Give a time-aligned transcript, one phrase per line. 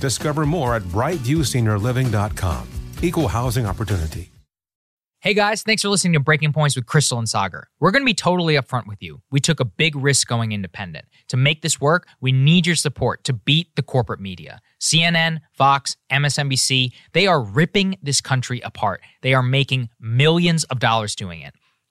[0.00, 2.68] Discover more at brightviewseniorliving.com.
[3.02, 4.30] Equal housing opportunity.
[5.20, 7.64] Hey guys, thanks for listening to Breaking Points with Krystal and Saagar.
[7.80, 9.20] We're going to be totally upfront with you.
[9.32, 11.06] We took a big risk going independent.
[11.30, 14.60] To make this work, we need your support to beat the corporate media.
[14.80, 19.00] CNN, Fox, MSNBC, they are ripping this country apart.
[19.22, 21.52] They are making millions of dollars doing it.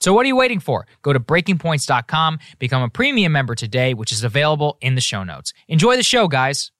[0.00, 0.86] So what are you waiting for?
[1.02, 5.52] Go to breakingpoints.com, become a premium member today, which is available in the show notes.
[5.68, 6.70] Enjoy the show, guys.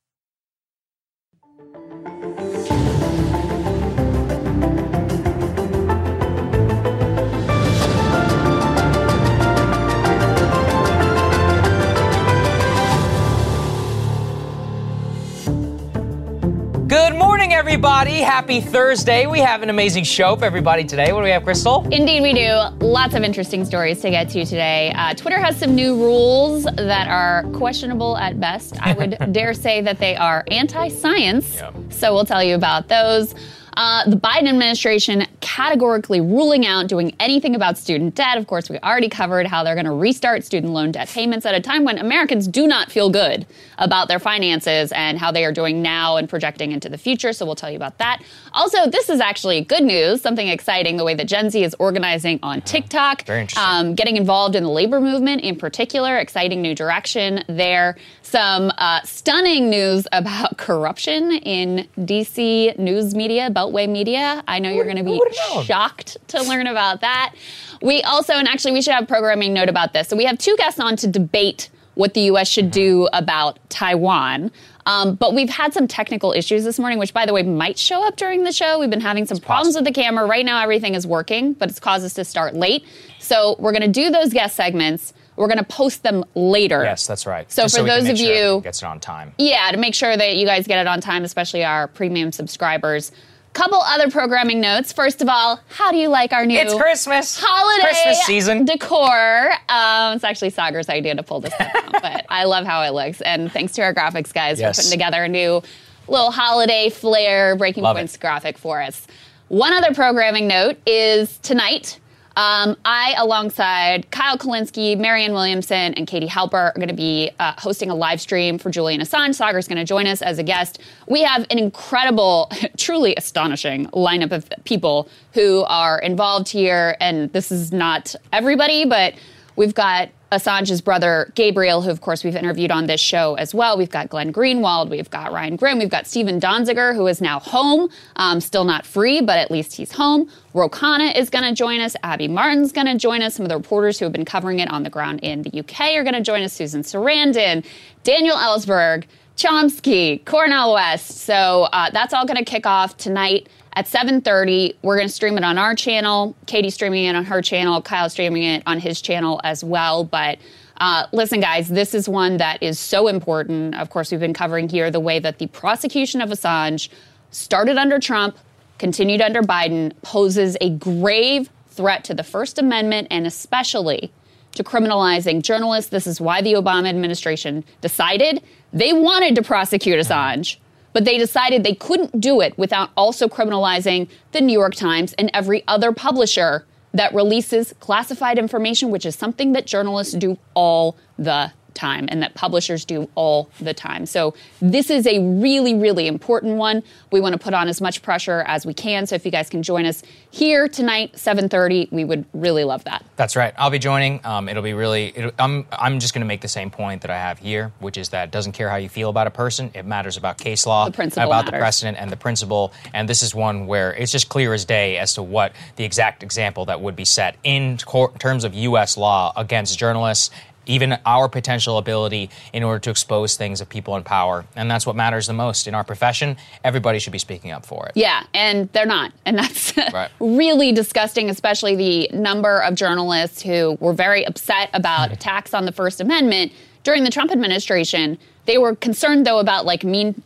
[16.88, 18.14] Good morning, everybody.
[18.14, 19.26] Happy Thursday.
[19.26, 21.12] We have an amazing show for everybody today.
[21.12, 21.84] What do we have, Krystal?
[21.92, 22.48] Indeed, we do.
[22.82, 24.94] Lots of interesting stories to get to today.
[24.96, 28.80] Uh, Twitter has some new rules that are questionable at best.
[28.80, 31.56] I would dare say that they are anti science.
[31.56, 31.74] Yep.
[31.90, 33.34] So we'll tell you about those.
[33.78, 38.36] Uh, the Biden administration categorically ruling out doing anything about student debt.
[38.36, 41.54] Of course, we already covered how they're going to restart student loan debt payments at
[41.54, 43.46] a time when Americans do not feel good
[43.78, 47.32] about their finances and how they are doing now and projecting into the future.
[47.32, 48.20] So we'll tell you about that.
[48.52, 52.40] Also, this is actually good news, something exciting the way that Gen Z is organizing
[52.42, 53.62] on TikTok, Very interesting.
[53.64, 57.96] um, getting involved in the labor movement in particular, exciting new direction there.
[58.22, 64.42] Some uh, stunning news about corruption in DC news media, Beltway media.
[64.46, 65.20] I know you're going to be
[65.64, 67.34] shocked to learn about that.
[67.82, 70.08] We also, and actually, we should have a programming note about this.
[70.08, 72.48] So we have two guests on to debate what the U.S.
[72.48, 74.52] should do about Taiwan.
[74.86, 78.06] Um, but we've had some technical issues this morning, which, by the way, might show
[78.06, 78.78] up during the show.
[78.78, 80.26] We've been having some problems with the camera.
[80.26, 82.84] Right now, everything is working, but it's caused us to start late.
[83.18, 85.12] So we're going to do those guest segments.
[85.36, 86.82] We're going to post them later.
[86.82, 87.50] Yes, that's right.
[87.52, 89.34] So Just for can those of sure you- gets it on time.
[89.38, 93.12] Yeah, to make sure that you guys get it on time, especially our premium subscribers.
[93.54, 94.92] Couple other programming notes.
[94.92, 97.40] First of all, how do you like our new It's Christmas.
[97.42, 98.64] holiday Christmas season.
[98.64, 99.50] decor?
[99.68, 102.90] Um, it's actually Saagar's idea to pull this stuff out, but I love how it
[102.92, 103.20] looks.
[103.20, 104.76] And thanks to our graphics guys Yes.
[104.76, 105.60] for putting together a new
[106.06, 108.20] little holiday flair breaking Love points it.
[108.20, 109.06] graphic for us.
[109.48, 111.98] One other programming note is tonight.
[112.38, 117.54] Um, I, alongside Kyle Kulinski, Marianne Williamson, and Katie Halper, are going to be uh,
[117.58, 119.30] hosting a live stream for Julian Assange.
[119.30, 120.80] Saagar's going to join us as a guest.
[121.08, 126.96] We have an incredible, truly astonishing lineup of people who are involved here.
[127.00, 129.14] And this is not everybody, but
[129.58, 133.76] we've got Assange's brother Gabriel, who of course we've interviewed on this show as well.
[133.76, 137.40] We've got Glenn Greenwald, we've got Ryan Grim, we've got Stephen Donziger, who is now
[137.40, 140.30] home, um, still not free, but at least he's home.
[140.54, 141.96] Ro Khanna is going to join us.
[142.02, 143.34] Abby Martin's going to join us.
[143.34, 145.96] Some of the reporters who have been covering it on the ground in the UK
[145.96, 146.52] are going to join us.
[146.52, 147.64] Susan Sarandon,
[148.04, 149.04] Daniel Ellsberg,
[149.36, 151.18] Chomsky, Cornel West.
[151.18, 155.38] So uh, that's all going to kick off tonight at 7.30 we're going to stream
[155.38, 159.00] it on our channel katie's streaming it on her channel kyle's streaming it on his
[159.00, 160.38] channel as well but
[160.80, 163.74] Uh, listen, guys, this is one that is so important.
[163.74, 166.88] Of course, we've been covering here the way that the prosecution of Assange
[167.32, 168.38] started under Trump,
[168.78, 174.12] continued under Biden, poses a grave threat to the First Amendment and especially
[174.54, 175.90] to criminalizing journalists.
[175.90, 178.40] This is why the Obama administration decided
[178.72, 180.58] they wanted to prosecute Assange,
[180.98, 185.30] but they decided they couldn't do it without also criminalizing the New York Times and
[185.32, 191.52] every other publisher that releases classified information, which is something that journalists do all the
[191.78, 194.04] time and that publishers do all the time.
[194.04, 196.82] So this is a really, really important one.
[197.10, 199.06] We want to put on as much pressure as we can.
[199.06, 203.04] So if you guys can join us here tonight, 7:30, we would really love that.
[203.16, 203.54] That's right.
[203.56, 204.20] I'll be joining.
[204.24, 205.12] Um, it'll be really.
[205.16, 205.66] It'll, I'm.
[205.72, 208.24] I'm just going to make the same point that I have here, which is that
[208.24, 209.70] it doesn't care how you feel about a person.
[209.74, 212.72] It matters about case law, The about the precedent and the principle.
[212.92, 216.22] And this is one where it's just clear as day as to what the exact
[216.22, 218.96] example that would be set in cor- terms of U.S.
[218.96, 220.30] law against journalists
[220.68, 224.44] even our potential ability in order to expose things of people in power.
[224.54, 226.36] And that's what matters the most in our profession.
[226.62, 227.92] Everybody should be speaking up for it.
[227.96, 229.12] Yeah, and they're not.
[229.26, 230.10] And that's Right.
[230.20, 235.72] really disgusting, especially the number of journalists who were very upset about attacks on the
[235.72, 236.52] First Amendment
[236.84, 238.18] during the Trump administration.
[238.46, 240.22] They were concerned, though, about like mean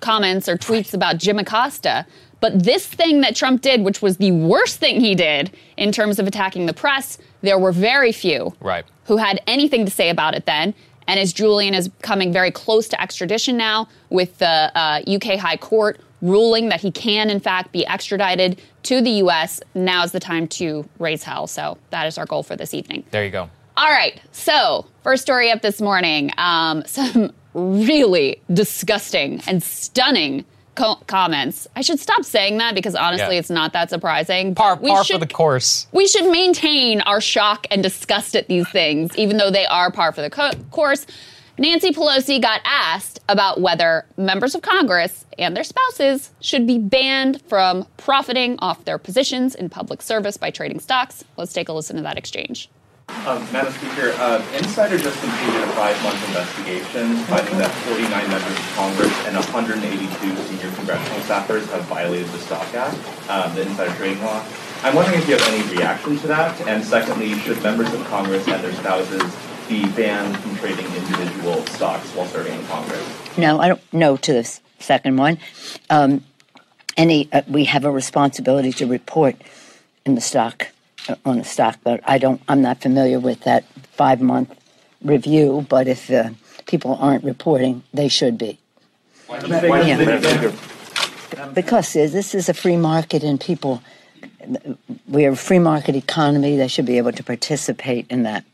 [0.00, 2.06] comments or tweets about Jim Acosta.
[2.40, 6.18] But this thing that Trump did, which was the worst thing he did in terms
[6.18, 8.84] of attacking the press, there were very few Right.
[9.06, 10.74] who had anything to say about it then.
[11.08, 15.56] And as Julian is coming very close to extradition now, with the uh, UK High
[15.56, 20.46] Court ruling that he can, in fact, be extradited to the US, now's the time
[20.48, 21.46] to raise hell.
[21.48, 23.04] So that is our goal for this evening.
[23.10, 23.50] There you go.
[23.76, 24.20] All right.
[24.30, 30.44] So, first story up this morning um, some really disgusting and stunning
[30.74, 31.66] co- comments.
[31.76, 33.40] I should stop saying that because honestly, Yeah.
[33.40, 34.54] it's not that surprising.
[34.54, 35.86] Par, We par should- for the course.
[35.92, 40.12] we should maintain our shock and disgust at these things, even though they are par
[40.12, 41.06] for the co- course.
[41.58, 47.42] Nancy Pelosi got asked about whether members of Congress and their spouses should be banned
[47.46, 51.24] from profiting off their positions in public service by trading stocks.
[51.36, 52.70] Let's take a listen to that exchange.
[53.26, 58.72] Um, Madam Speaker, uh, Insider just completed a five-month investigation finding that 49 members of
[58.74, 62.98] Congress and 182 senior congressional staffers have violated the Stock Act,
[63.30, 64.44] um, the insider trading law.
[64.82, 68.48] I'm wondering if you have any reaction to that, and secondly, should members of Congress
[68.48, 69.22] and their spouses
[69.68, 73.38] be banned from trading individual stocks while serving in Congress?
[73.38, 75.38] No, I don't know to the second one.
[75.88, 76.24] Um,
[76.96, 79.36] any, uh, we have a responsibility to report
[80.04, 80.68] in the stock
[81.24, 82.40] on the stock, but I don't.
[82.48, 84.54] I'm not familiar with that five month
[85.02, 85.66] review.
[85.68, 86.30] But if uh,
[86.66, 88.58] people aren't reporting, they should be
[89.28, 90.52] Yeah.
[91.54, 93.82] because this is a free market and people.
[95.08, 96.56] We're a free market economy.
[96.56, 98.44] They should be able to participate in that.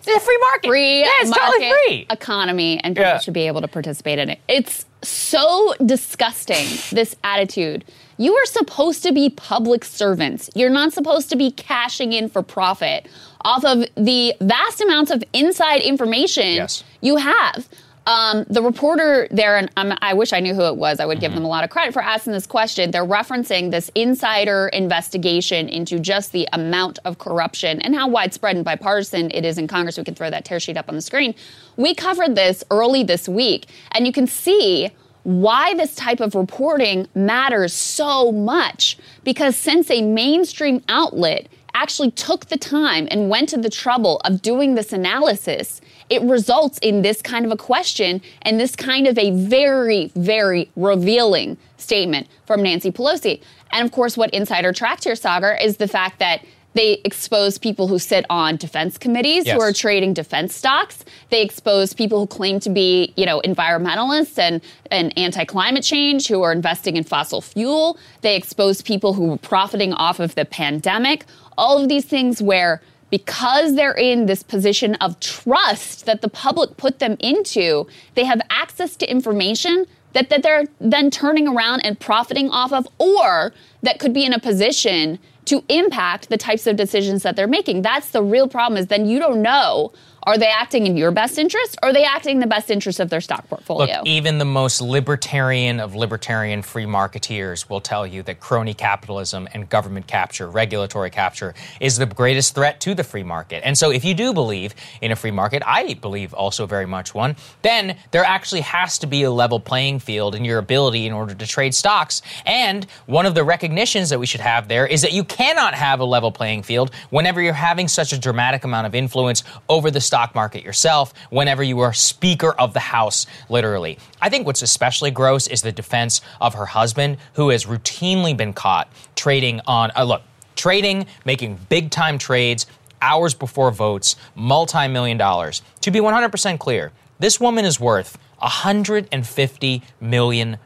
[0.00, 0.68] It's a free market.
[0.68, 2.06] Free yeah, it's market totally free.
[2.10, 3.18] economy, and people Yeah.
[3.18, 4.38] should be able to participate in it.
[4.48, 7.84] It's so disgusting, this attitude.
[8.18, 10.50] You are supposed to be public servants.
[10.54, 13.06] You're not supposed to be cashing in for profit
[13.42, 16.82] off of the vast amounts of inside information Yes.
[17.00, 17.68] you have.
[18.06, 20.98] Um, the reporter there, and um, I wish I knew who it was.
[20.98, 22.90] I would give them a lot of credit for asking this question.
[22.90, 28.64] They're referencing this insider investigation into just the amount of corruption and how widespread and
[28.64, 29.98] bipartisan it is in Congress.
[29.98, 31.34] We can throw that tear sheet up on the screen.
[31.76, 34.90] We covered this early this week, and you can see
[35.24, 38.98] why this type of reporting matters so much.
[39.24, 44.42] Because since a mainstream outlet actually took the time and went to the trouble of
[44.42, 49.18] doing this analysis, it results in this kind of a question and this kind of
[49.18, 53.42] a very, very revealing statement from Nancy Pelosi.
[53.70, 56.42] And of course, what Insider tracked here, Sagar, is the fact that
[56.74, 59.54] they expose people who sit on defense committees Yes.
[59.56, 61.04] who are trading defense stocks.
[61.30, 64.60] They expose people who claim to be, you know, environmentalists and,
[64.90, 67.98] and anti-climate change who are investing in fossil fuel.
[68.20, 71.24] They expose people who were profiting off of the pandemic.
[71.56, 76.76] All of these things where because they're in this position of trust that the public
[76.76, 81.98] put them into, they have access to information that, that they're then turning around and
[81.98, 86.76] profiting off of, or that could be in a position to impact the types of
[86.76, 87.82] decisions that they're making.
[87.82, 89.92] That's the real problem is then you don't know
[90.24, 93.00] Are they acting in your best interest or are they acting in the best interest
[93.00, 93.98] of their stock portfolio?
[93.98, 99.48] Look, even the most libertarian of libertarian free marketeers will tell you that crony capitalism
[99.54, 103.62] and government capture, regulatory capture, is the greatest threat to the free market.
[103.64, 107.14] And so if you do believe in a free market, I believe also very much
[107.14, 111.12] one, then there actually has to be a level playing field in your ability in
[111.12, 112.22] order to trade stocks.
[112.44, 116.00] And one of the recognitions that we should have there is that you cannot have
[116.00, 120.00] a level playing field whenever you're having such a dramatic amount of influence over the
[120.00, 123.98] stock market yourself, whenever you are Speaker of the House, literally.
[124.20, 128.52] I think what's especially gross is the defense of her husband, who has routinely been
[128.52, 130.22] caught trading on, uh, look,
[130.56, 132.66] trading, making big time trades
[133.00, 135.62] hours before votes, multi million dollars.
[135.82, 140.58] To be 100% clear, this woman is worth $150 million.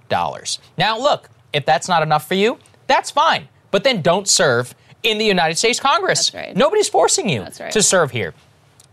[0.78, 3.48] Now, look, if that's not enough for you, that's fine.
[3.70, 6.32] But then don't serve in the United States Congress.
[6.34, 6.54] Right.
[6.56, 7.72] Nobody's forcing you right.
[7.72, 8.34] to serve here.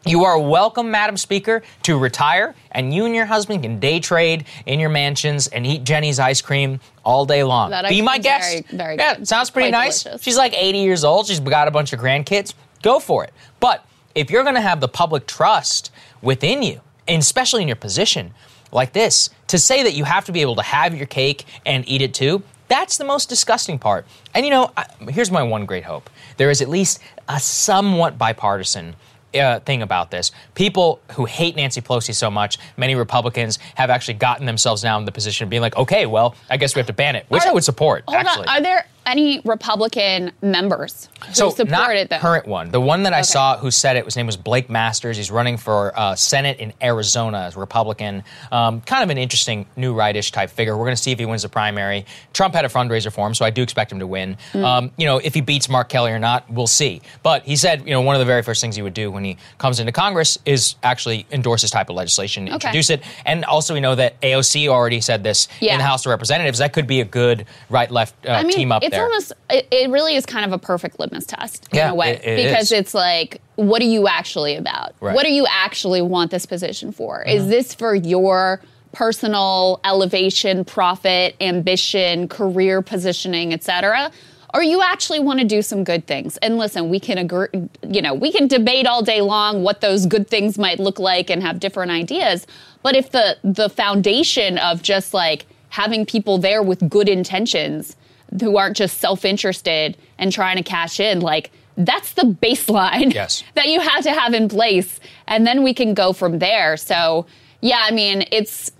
[0.06, 4.46] You are welcome, Madam Speaker, to retire, and you and your husband can day trade
[4.66, 7.72] in your mansions and eat Jeni's ice cream all day long.
[7.72, 8.50] That Be my guest.
[8.50, 9.28] very- very yeah, good.
[9.28, 10.04] sounds pretty Quite nice.
[10.04, 10.24] delicious.
[10.24, 11.28] She's like 80 years old.
[11.28, 12.54] She's got a bunch of grandkids.
[12.82, 13.34] Go for it.
[13.60, 13.84] But
[14.16, 15.92] if you're going to have the public trust
[16.22, 18.34] within you, and especially in your position
[18.72, 21.84] like this, to say that you have to be able to have your cake and
[21.90, 24.06] eat it too, that's the most disgusting part.
[24.34, 26.10] And you know, I, here's my one great hope.
[26.38, 28.96] There is at least a somewhat bipartisan
[29.36, 30.32] uh, thing about this.
[30.56, 35.06] People who hate Nancy Pelosi so much, many Republicans have actually gotten themselves now in
[35.06, 37.44] the position of being like, okay, well, I guess we have to ban it, which
[37.44, 38.48] Are- I would support, Hold actually.
[38.48, 38.58] on.
[38.58, 42.18] Are there any Republican members who so support not it though?
[42.20, 42.72] current one.
[42.72, 43.24] The one that I Okay.
[43.24, 45.18] saw who said it, his name was Blake Masters.
[45.18, 48.24] He's running for uh, Senate in Arizona as a Republican.
[48.52, 50.78] Um, kind of an interesting new rightish type figure.
[50.78, 52.06] We're going to see if he wins the primary.
[52.34, 54.38] Trump had a fundraiser for him, so I do expect him to win.
[54.54, 54.64] Mm.
[54.64, 57.02] Um, you know, if he beats Mark Kelly or not, we'll see.
[57.24, 59.24] But he said, you know, one of the very first things he would do when
[59.24, 63.74] he comes into Congress is actually endorse this type of legislation, introduce it, and also
[63.74, 65.74] we know that AOC already said this Yeah.
[65.74, 66.60] in the House of Representatives.
[66.60, 69.06] That could be a good right-left uh, I mean, team up it's there.
[69.06, 72.26] almost it, it really is kind of a perfect litmus test in a way it-
[72.26, 72.80] it because is.
[72.80, 74.96] it's like what are you actually about?
[75.00, 75.14] Right.
[75.14, 77.24] What do you actually want this position for?
[77.24, 77.52] Is mm-hmm.
[77.52, 84.12] this for your personal elevation, profit, ambition, career positioning, etc.?
[84.54, 86.38] Or you actually want to do some good things.
[86.38, 87.50] And listen, we can agree,
[87.88, 91.30] you know, we can debate all day long what those good things might look like
[91.30, 92.48] and have different ideas.
[92.82, 97.96] But if the the foundation of just like having people there with good intentions
[98.42, 103.44] who aren't just self-interested and trying to cash in like that's the baseline Yes.
[103.56, 107.26] that you have to have in place and then we can go from there so
[107.62, 108.72] yeah i mean it's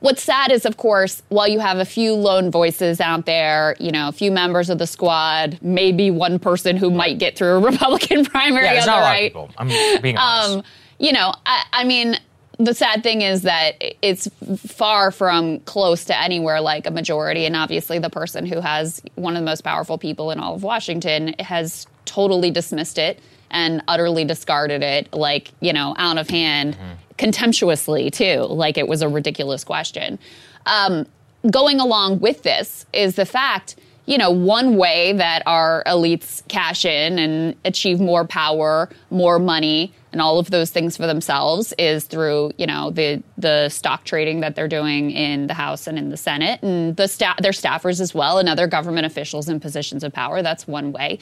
[0.00, 3.90] what's sad is of course while you have a few lone voices out there you
[3.92, 7.58] know a few members of the squad maybe one person who might get through a
[7.70, 9.50] republican primary yeah, on not the a lot right of people.
[9.58, 10.56] I'm being honest.
[10.58, 10.62] um,
[11.00, 12.16] you know, I, I mean,
[12.58, 14.28] the sad thing is that it's
[14.66, 17.46] far from close to anywhere like a majority.
[17.46, 20.62] And obviously, the person who has one of the most powerful people in all of
[20.64, 26.76] Washington has totally dismissed it and utterly discarded it, like, you know, out of hand,
[27.16, 30.18] contemptuously, too, like it was a ridiculous question.
[30.66, 31.06] Um,
[31.50, 33.76] going along with this is the fact
[34.08, 39.92] you know, one way that our elites cash in and achieve more power, more money,
[40.18, 44.40] and all of those things for themselves is through, you know, the the stock trading
[44.40, 48.00] that they're doing in the House and in the Senate, and the sta- their staffers
[48.00, 50.42] as well, and other government officials in positions of power.
[50.42, 51.20] That's one way.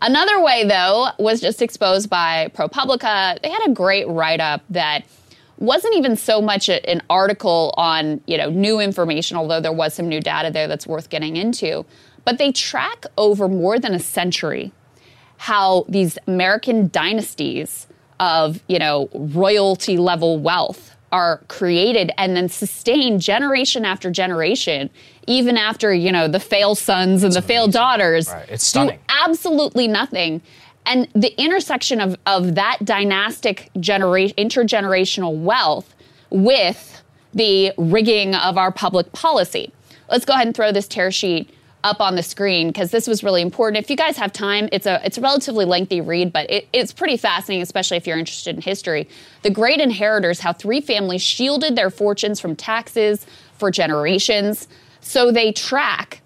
[0.00, 3.42] Another way, though, was just exposed by ProPublica.
[3.42, 5.04] They had a great write up that
[5.58, 10.06] wasn't even so much an article on you know new information although there was some
[10.06, 11.82] new data there that's worth getting into
[12.26, 14.70] but they track over more than a century
[15.38, 17.86] how these american dynasties
[18.20, 24.90] of you know royalty level wealth are created and then sustained generation after generation
[25.26, 28.48] even after you know the failed sons and the failed daughters Right.
[28.50, 30.42] It's do absolutely nothing.
[30.84, 35.94] And the intersection of, of that dynastic genera- intergenerational wealth
[36.30, 37.02] with
[37.34, 39.72] the rigging of our public policy.
[40.08, 41.50] Let's go ahead and throw this tear sheet
[41.86, 43.82] up on the screen because this was really important.
[43.82, 46.92] If you guys have time, it's a it's a relatively lengthy read, but it, it's
[46.92, 49.08] pretty fascinating, especially if you're interested in history.
[49.42, 53.24] The Great Inheritors: How Three Families Shielded Their Fortunes from Taxes
[53.54, 54.66] for Generations.
[55.00, 56.20] So they track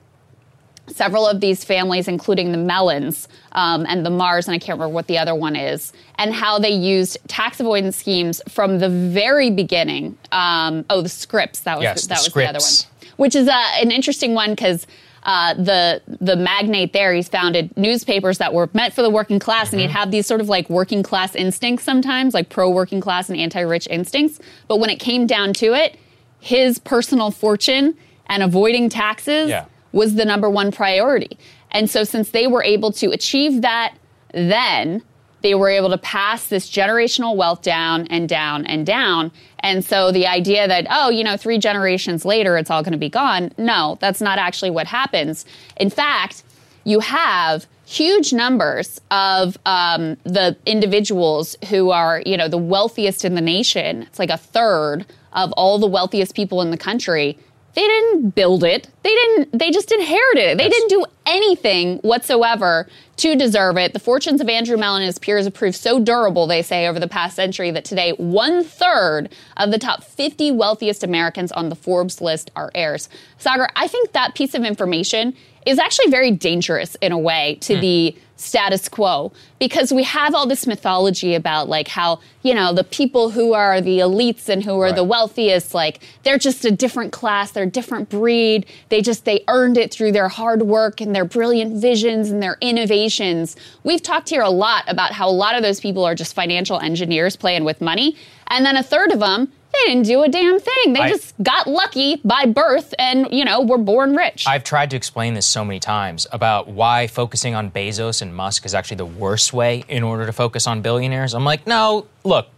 [0.87, 4.95] several of these families, including the Mellons um, and the Mars, and I can't remember
[4.95, 9.51] what the other one is, and how they used tax avoidance schemes from the very
[9.51, 10.17] beginning.
[10.33, 11.61] Um, oh, the Scripps.
[11.61, 14.51] That was Yes, that the was the other one, which is uh, an interesting one
[14.53, 14.87] because.
[15.23, 19.67] Uh, the the magnate there, he's founded newspapers that were meant for the working class,
[19.67, 19.75] mm-hmm.
[19.75, 19.97] and he'd mm-hmm.
[19.97, 23.61] have these sort of like working class instincts sometimes, like pro working class and anti
[23.61, 24.39] rich instincts.
[24.69, 25.99] But when it came down to it,
[26.41, 27.97] his personal fortune
[28.27, 29.67] and avoiding taxes yeah.
[29.93, 31.39] was the number one priority.
[31.71, 33.95] And so, since they were able to achieve that
[34.33, 35.03] then,
[35.43, 39.33] they were able to pass this generational wealth down and down and down.
[39.61, 42.99] And so the idea that, oh, you know, three generations later, it's all going to
[42.99, 43.53] be gone.
[43.59, 45.45] No, that's not actually what happens.
[45.77, 46.43] In fact,
[46.85, 53.35] you have huge numbers of um, the individuals who are, you know, the wealthiest in
[53.35, 54.03] the nation.
[54.03, 57.39] It's like a third of all the wealthiest people in the country
[57.81, 58.89] they didn't build it.
[59.03, 60.59] They didn't they just inherited it.
[60.59, 63.95] They didn't do anything whatsoever to deserve it.
[63.95, 67.01] The fortunes of Andrew Mellon and his peers have proved so durable, they say, over
[67.01, 71.75] the past century that today one third of the top 50 wealthiest Americans on the
[71.75, 73.09] Forbes list are heirs.
[73.39, 75.35] Saagar, I think that piece of information
[75.67, 77.81] is actually very dangerous in a way to mm.
[77.81, 82.83] the status quo because we have all this mythology about like how you know the
[82.83, 84.97] people who are the elites and who are right.
[84.97, 89.45] the wealthiest like they're just a different class they're a different breed they just they
[89.49, 94.31] earned it through their hard work and their brilliant visions and their innovations we've talked
[94.31, 97.63] here a lot about how a lot of those people are just financial engineers playing
[97.63, 100.93] with money and then a third of them they didn't do a damn thing.
[100.93, 104.45] They I, just got lucky by birth and, you know, were born rich.
[104.47, 108.67] I've tried to explain this so many times about why focusing on Bezos and Musk
[108.67, 111.35] is actually the worst way in order to focus on billionaires.
[111.35, 112.49] I'm like, no, look,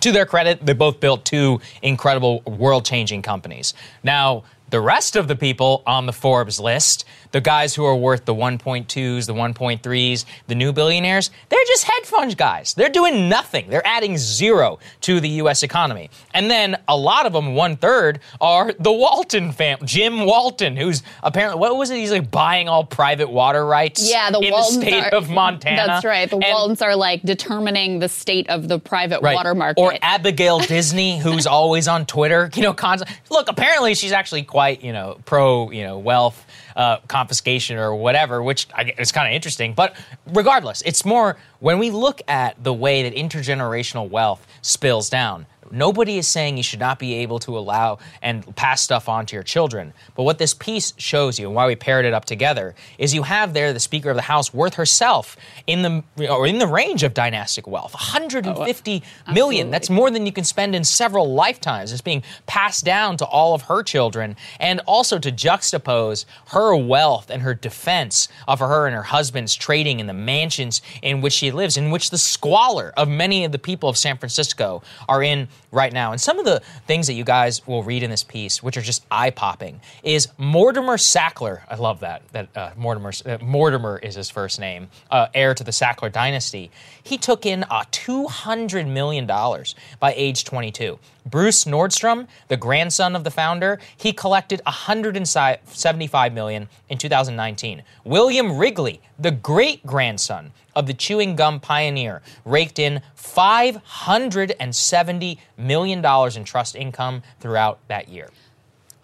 [0.00, 3.74] to their credit, they both built two incredible world changing companies.
[4.02, 8.24] Now, the rest of the people on the Forbes list, the guys who are worth
[8.24, 12.74] the 1.2s, the 1.3s, the new billionaires, they're just hedge fund guys.
[12.74, 13.68] They're doing nothing.
[13.68, 15.62] They're adding zero to the U.S.
[15.62, 16.10] economy.
[16.34, 19.86] And then a lot of them, one third, are the Walton family.
[19.86, 21.96] Jim Walton, who's apparently, what was it?
[21.96, 25.30] He's like buying all private water rights yeah, the in Waltons the state are, of
[25.30, 25.86] Montana.
[25.86, 26.28] That's right.
[26.28, 29.34] The and, Waltons are like determining the state of the private right.
[29.34, 29.80] water market.
[29.80, 33.16] Or Abigail Disney, who's always on Twitter, you know, constantly.
[33.30, 36.44] Look, apparently she's actually quite, you know, pro, you know, wealth
[36.80, 39.74] uh, confiscation or whatever, which is kind of interesting.
[39.74, 39.94] But
[40.28, 45.44] regardless, it's more when we look at the way that intergenerational wealth spills down.
[45.70, 49.36] Nobody is saying you should not be able to allow and pass stuff on to
[49.36, 49.92] your children.
[50.14, 53.22] But what this piece shows you, and why we paired it up together, is you
[53.22, 55.36] have there the Speaker of the House Worth herself
[55.66, 59.70] in the or in the range of dynastic wealth, 150 oh, uh, million.
[59.70, 61.92] That's more than you can spend in several lifetimes.
[61.92, 67.30] It's being passed down to all of her children, and also to juxtapose her wealth
[67.30, 71.50] and her defense of her and her husband's trading in the mansions in which she
[71.50, 75.48] lives, in which the squalor of many of the people of San Francisco are in
[75.70, 76.12] right now.
[76.12, 78.82] And some of the things that you guys will read in this piece, which are
[78.82, 81.62] just eye popping, is Mortimer Sackler.
[81.68, 82.22] I love that.
[82.32, 86.70] That uh, Mortimer uh, Mortimer is his first name, uh, heir to the Sackler dynasty.
[87.02, 90.98] He took in uh, two hundred million dollars by age twenty-two.
[91.26, 97.82] Bruce Nordstrom, the grandson of the founder, he collected 175 million in 2019.
[98.04, 106.36] William Wrigley, the great grandson of the chewing gum pioneer, raked in 570 million dollars
[106.36, 108.30] in trust income throughout that year.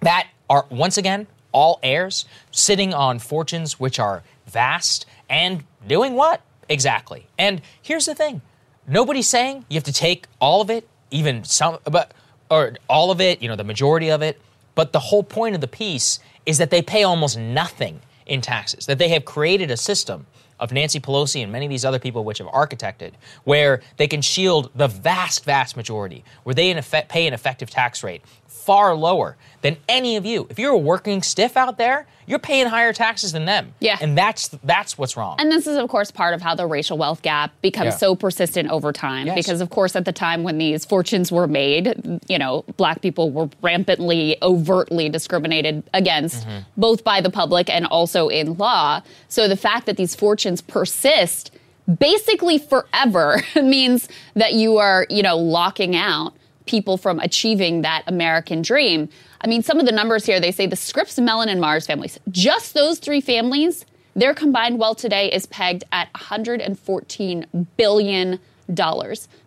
[0.01, 6.41] That are once again all heirs sitting on fortunes which are vast and doing what?
[6.69, 7.27] Exactly.
[7.39, 8.43] And here's the thing.
[8.87, 12.12] Nobody's saying you have to take all of it even some, but
[12.51, 14.40] or all of it, you know, the majority of it.
[14.75, 18.87] But the whole point of the piece is that they pay almost nothing in taxes.
[18.87, 20.27] That they have created a system
[20.59, 23.12] of Nancy Pelosi and many of these other people which have architected,
[23.45, 27.69] where they can shield the vast, vast majority, where they in effect pay an effective
[27.69, 28.23] tax rate
[28.67, 30.47] far lower than any of you.
[30.51, 33.73] If you're a working stiff out there, you're paying higher taxes than them.
[33.79, 33.97] Yeah.
[34.01, 35.37] And that's that's what's wrong.
[35.39, 37.97] And this is of course part of how the racial wealth gap becomes yeah.
[37.97, 39.37] so persistent over time yes.
[39.37, 43.31] because of course at the time when these fortunes were made, you know, black people
[43.31, 46.59] were rampantly overtly discriminated against mm-hmm.
[46.77, 49.01] both by the public and also in law.
[49.29, 51.53] So the fact that these fortunes persist
[52.01, 56.35] basically forever means that you are, you know, locking out
[56.67, 59.09] people from achieving that American dream.
[59.41, 62.19] I mean, some of the numbers here, they say the Scripps, Mellon, and Mars families,
[62.31, 68.41] just those three families, their combined wealth today is pegged at $114 billion.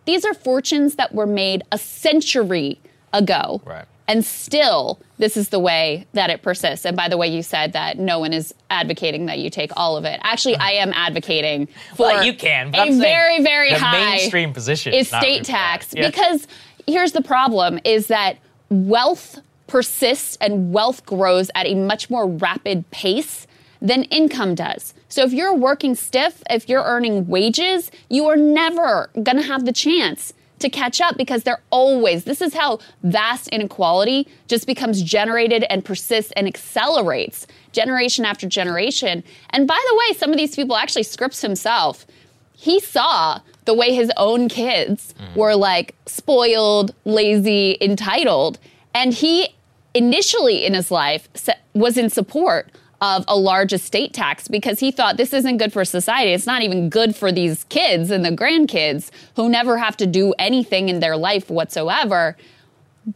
[0.04, 2.80] These are fortunes that were made a century
[3.12, 3.60] ago.
[3.64, 3.84] Right.
[4.10, 6.84] And still, this is the way that it persists.
[6.84, 9.96] And by the way, you said that no one is advocating that you take all
[9.96, 10.18] of it.
[10.24, 15.06] Actually, I am advocating for well, you can, a very, very high mainstream position is
[15.06, 16.48] state tax because
[16.86, 18.38] here's the problem is that
[18.68, 23.46] wealth persists and wealth grows at a much more rapid pace
[23.80, 24.94] than income does.
[25.08, 29.64] So if you're working stiff, if you're earning wages, you are never going to have
[29.64, 35.02] the chance to catch up because they're always, this is how vast inequality just becomes
[35.02, 39.24] generated and persists and accelerates generation after generation.
[39.50, 42.06] And by the way, some of these people actually Scripps himself,
[42.54, 43.40] he saw
[43.70, 45.36] the way his own kids mm.
[45.36, 48.58] were like spoiled, lazy, entitled.
[48.92, 49.54] And he
[49.94, 51.28] initially in his life
[51.72, 52.68] was in support
[53.00, 56.32] of a large estate tax because he thought this isn't good for society.
[56.32, 60.34] It's not even good for these kids and the grandkids who never have to do
[60.36, 62.36] anything in their life whatsoever.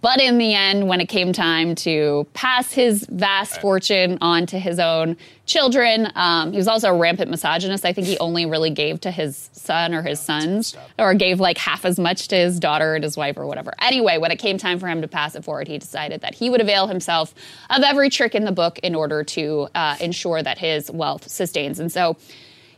[0.01, 4.59] But in the end, when it came time to pass his vast fortune on to
[4.59, 7.85] his own children, um, he was also a rampant misogynist.
[7.85, 11.59] I think he only really gave to his son or his sons, or gave like
[11.59, 13.75] half as much to his daughter and his wife or whatever.
[13.81, 16.49] Anyway, when it came time for him to pass it forward, he decided that he
[16.49, 17.35] would avail himself
[17.69, 21.79] of every trick in the book in order to uh, ensure that his wealth sustains.
[21.79, 22.17] And so,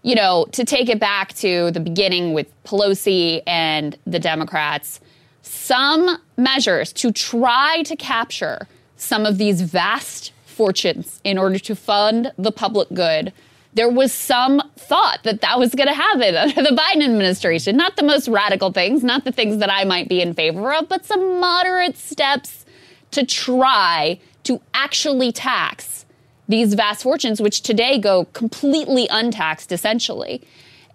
[0.03, 5.01] you know, to take it back to the beginning with Pelosi and the Democrats
[5.47, 12.33] some measures to try to capture some of these vast fortunes in order to fund
[12.39, 13.33] the public good.
[13.75, 17.77] There was some thought that that was going to happen under the Biden administration.
[17.77, 20.89] Not the most radical things, not the things that I might be in favor of,
[20.89, 22.65] but some moderate steps
[23.11, 26.07] to try to actually tax
[26.49, 30.43] these vast fortunes, which today go completely untaxed, essentially.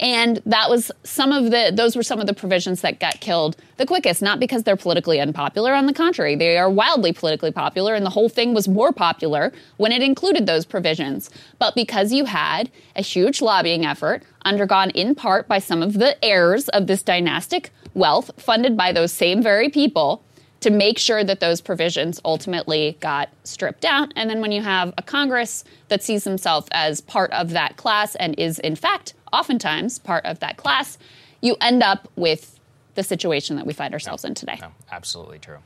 [0.01, 3.55] And that was some of the, those were some of the provisions that got killed
[3.77, 5.73] the quickest, not because they're politically unpopular.
[5.73, 9.53] On the contrary, they are wildly politically popular, and the whole thing was more popular
[9.77, 11.29] when it included those provisions.
[11.59, 16.23] But because you had a huge lobbying effort undergone in part by some of the
[16.25, 20.23] heirs of this dynastic wealth funded by those same very people
[20.62, 24.13] to make sure that those provisions ultimately got stripped out.
[24.15, 28.15] And then when you have a Congress that sees himself as part of that class
[28.15, 30.97] and is, in fact, oftentimes part of that class,
[31.41, 32.60] you end up with
[32.93, 34.58] the situation that we find ourselves no, in today.
[34.62, 35.58] No, absolutely true.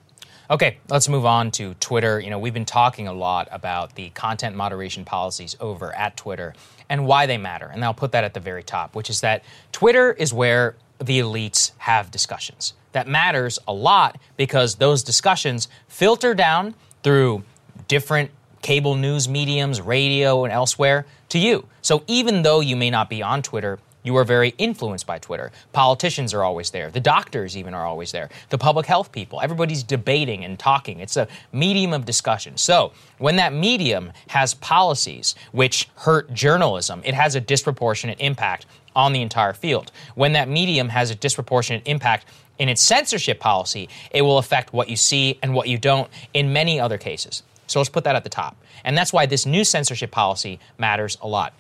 [0.50, 2.20] Okay, let's move on to Twitter.
[2.20, 6.54] You know, we've been talking a lot about the content moderation policies over at Twitter
[6.88, 7.66] and why they matter.
[7.66, 11.20] And I'll put that at the very top, which is that Twitter is where the
[11.20, 12.74] elites have discussions.
[12.96, 17.44] That matters a lot because those discussions filter down through
[17.90, 18.32] different
[18.62, 21.68] cable news mediums, radio, and elsewhere to you.
[21.82, 25.52] So even though you may not be on Twitter, you are very influenced by Twitter.
[25.74, 26.90] Politicians are always there.
[26.90, 28.30] The doctors even are always there.
[28.50, 29.42] The public health people.
[29.42, 31.02] Everybody's debating and talking.
[31.02, 32.56] It's a medium of discussion.
[32.56, 39.12] So when that medium has policies which hurt journalism, it has a disproportionate impact on
[39.12, 39.92] the entire field.
[40.14, 42.26] When that medium has a disproportionate impact
[42.60, 46.54] in its censorship policy, it will affect what you see and what you don't in
[46.54, 47.44] many other cases.
[47.68, 48.56] So let's put that at the top.
[48.84, 51.54] And that's why this new censorship policy matters a lot.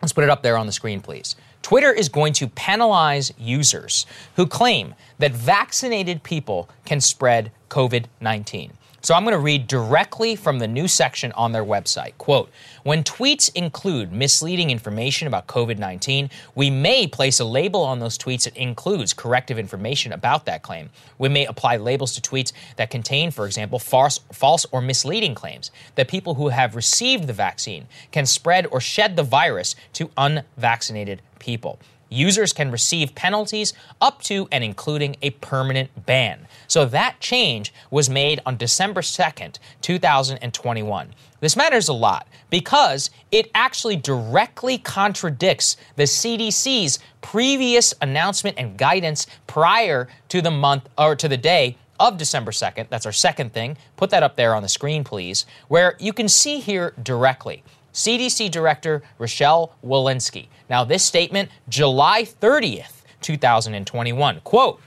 [0.00, 1.36] Let's put it up there on the screen, please.
[1.62, 4.04] Twitter is going to penalize users
[4.36, 8.72] who claim that vaccinated people can spread COVID 19.
[9.04, 12.16] So I'm going to read directly from the new section on their website.
[12.18, 12.50] Quote,
[12.84, 18.16] when tweets include misleading information about COVID 19, we may place a label on those
[18.16, 20.88] tweets that includes corrective information about that claim.
[21.18, 25.72] We may apply labels to tweets that contain, for example, false, false or misleading claims
[25.96, 31.22] that people who have received the vaccine can spread or shed the virus to unvaccinated
[31.40, 31.80] people
[32.12, 36.46] users can receive penalties up to and including a permanent ban.
[36.68, 41.14] So that change was made on December 2nd, 2021.
[41.40, 49.26] This matters a lot because it actually directly contradicts the CDC's previous announcement and guidance
[49.46, 52.88] prior to the month or to the day of December 2nd.
[52.88, 53.76] That's our second thing.
[53.96, 57.62] Put that up there on the screen, please, where you can see here directly.
[57.92, 60.48] CDC Director Rochelle Walensky.
[60.70, 64.40] Now, this statement, July 30th, 2021.
[64.40, 64.80] Quote,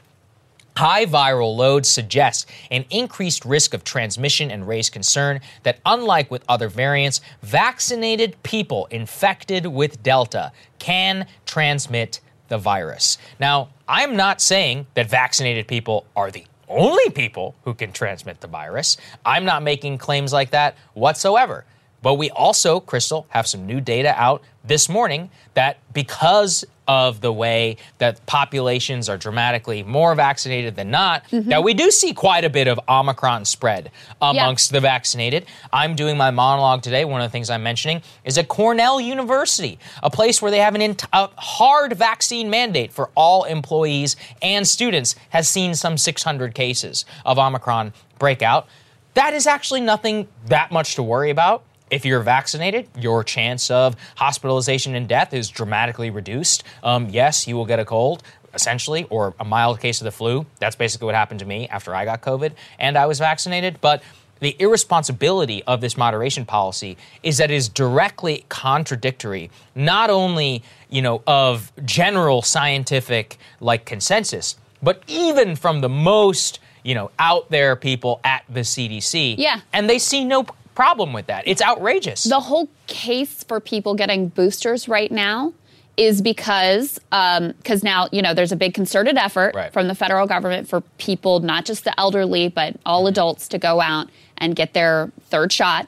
[0.78, 6.44] High viral loads suggest an increased risk of transmission and raise concern that, unlike with
[6.50, 13.18] other variants, vaccinated people infected with Delta can transmit the virus.
[13.40, 18.48] Now, I'm not saying that vaccinated people are the only people who can transmit the
[18.48, 18.98] virus.
[19.26, 21.64] I'm not making claims like that whatsoever.
[22.06, 27.34] But we also, Krystal, have some new data out this morning that because of the
[27.34, 31.50] way that populations are dramatically more vaccinated than not, mm-hmm.
[31.50, 33.90] that we do see quite a bit of Omicron spread
[34.22, 34.78] amongst yeah.
[34.78, 35.48] the vaccinated.
[35.74, 37.06] I'm doing my monologue today.
[37.06, 40.76] One of the things I'm mentioning is at Cornell University, a place where they have
[40.76, 46.54] an int- a hard vaccine mandate for all employees and students, has seen some 600
[46.54, 48.68] cases of Omicron breakout.
[49.16, 53.96] That is actually nothing that much to worry about if you're vaccinated, your chance of
[54.16, 56.64] hospitalization and death is dramatically reduced.
[56.84, 60.46] Um, yes, you will get a cold, essentially, or a mild case of the flu.
[60.60, 63.80] That's basically what happened to me after I got COVID and I was vaccinated.
[63.82, 64.02] But
[64.40, 71.02] the irresponsibility of this moderation policy is that it is directly contradictory not only you
[71.02, 77.78] know of general scientific like consensus but even from the most you know out there
[77.78, 79.62] people at the CDC Yeah.
[79.72, 81.48] and they see no problem with that.
[81.48, 82.26] It's outrageous.
[82.26, 85.54] The whole case for people getting boosters right now
[85.98, 89.72] is because um, because now you know there's a big concerted effort Right.
[89.72, 93.10] from the federal government for people not just the elderly but all mm-hmm.
[93.10, 95.88] adults to go out and get their third shot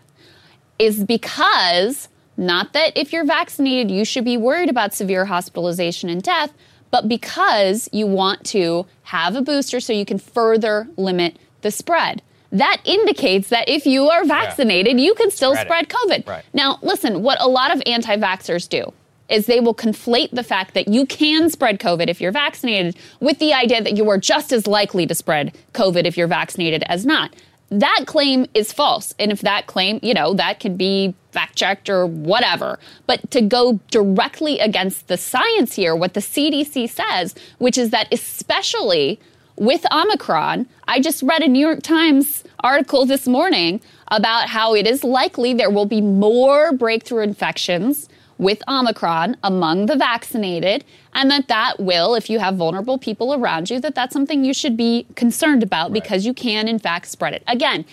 [0.79, 6.23] is because not that if you're vaccinated you should be worried about severe hospitalization and
[6.23, 6.53] death
[6.89, 12.21] but because you want to have a booster so you can further limit the spread
[12.51, 16.43] that indicates that if you are vaccinated you can still Spread spread covid Right.
[16.53, 18.93] now, listen, what a lot of anti vaxxers do
[19.29, 23.39] is they will conflate the fact that you can spread COVID if you're vaccinated with
[23.39, 27.05] the idea that you are just as likely to spread COVID if you're vaccinated as
[27.05, 27.35] not.
[27.69, 29.13] That claim is false.
[29.19, 32.79] And if that claim, you know, that can be fact checked or whatever.
[33.05, 38.07] But to go directly against the science here, what the CDC says, which is that
[38.13, 39.19] especially
[39.57, 44.87] with Omicron, I just read a New York Times article this morning about how it
[44.87, 51.47] is likely there will be more breakthrough infections with Omicron among the vaccinated, and that
[51.47, 55.07] that will, if you have vulnerable people around you, that that's something you should be
[55.15, 57.43] concerned about because you can, in fact, spread it.
[57.47, 57.83] Again,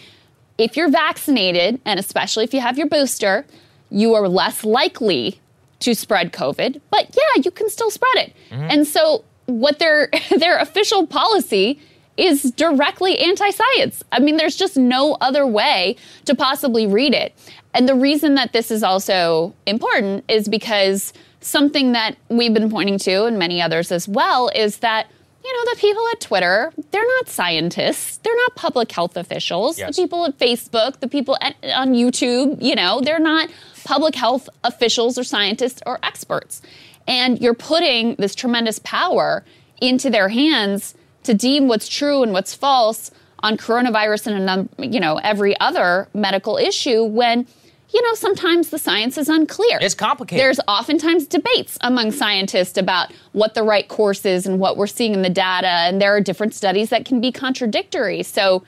[0.58, 3.46] if you're vaccinated, and especially if you have your booster,
[3.90, 5.40] you are less likely
[5.80, 6.80] to spread COVID.
[6.90, 8.32] But yeah, you can still spread it.
[8.50, 8.66] Mm-hmm.
[8.70, 11.78] And so what their their official policy
[12.16, 14.04] is directly anti-science.
[14.12, 17.34] I mean, there's just no other way to possibly read it.
[17.74, 22.98] And the reason that this is also important is because something that we've been pointing
[22.98, 25.08] to and many others as well is that
[25.44, 28.16] you know, the people at Twitter, they're not scientists.
[28.18, 29.78] They're not public health officials.
[29.78, 29.94] Yes.
[29.94, 33.50] The people at Facebook, the people at, on YouTube, you know, they're not
[33.84, 36.62] public health officials or scientists or experts.
[37.06, 39.44] And you're putting this tremendous power
[39.80, 45.00] into their hands to deem what's true and what's false on coronavirus and, num- you
[45.00, 47.46] know, every other medical issue when,
[47.92, 49.78] you know, sometimes the science is unclear.
[49.80, 50.42] It's complicated.
[50.42, 55.12] There's oftentimes debates among scientists about what the right course is and what we're seeing
[55.12, 58.22] in the data, and there are different studies that can be contradictory.
[58.22, 58.64] So,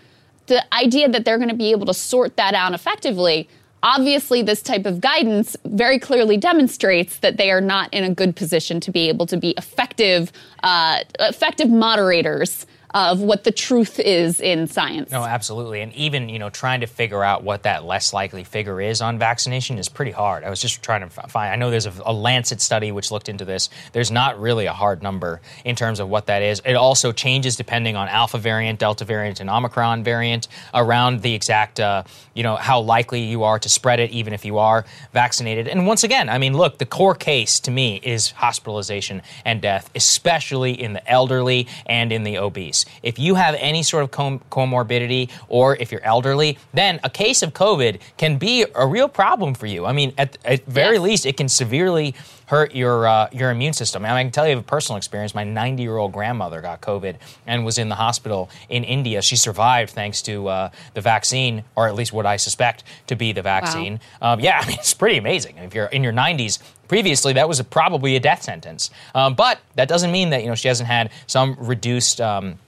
[0.46, 3.49] the idea that they're going to be able to sort that out effectively,
[3.87, 8.35] obviously, this type of guidance very clearly demonstrates that they are not in a good
[8.35, 10.33] position to be able to be effective,
[10.64, 15.11] uh, effective moderators of what the truth is in science.
[15.11, 15.81] No, absolutely.
[15.81, 19.18] And even, you know, trying to figure out what that less likely figure is on
[19.18, 20.44] vaccination is pretty hard.
[20.44, 23.29] I was just trying to find, I know there's a, a Lancet study which looked
[23.29, 23.68] into this.
[23.92, 26.62] There's not really a hard number in terms of what that is.
[26.64, 31.81] It also changes depending on alpha variant, delta variant, and omicron variant around the exact,
[31.81, 35.68] uh, you know, how likely you are to spread it, even if you are vaccinated.
[35.68, 39.90] And once again, I mean, look, the core case to me is hospitalization and death,
[39.94, 42.86] especially in the elderly and in the obese.
[43.03, 47.42] If you have any sort of com- comorbidity or if you're elderly, then a case
[47.42, 49.87] of COVID can be a real problem for you.
[49.87, 51.03] I mean, at, at very Yes.
[51.03, 52.14] least, it can severely
[52.46, 54.05] hurt your uh, your immune system.
[54.05, 55.35] I, mean, I can tell you a personal experience.
[55.35, 59.20] My 90 year old grandmother got COVID and was in the hospital in India.
[59.20, 63.33] She survived thanks to uh, the vaccine, or at least what I suspect to be
[63.33, 63.99] the vaccine.
[64.22, 65.59] Um, yeah, I mean, it's pretty amazing.
[65.59, 68.90] If you're in your 90s, previously that was a, probably a death sentence.
[69.14, 72.20] Um, but that doesn't mean that you know she hasn't had some reduced.
[72.20, 72.59] Um,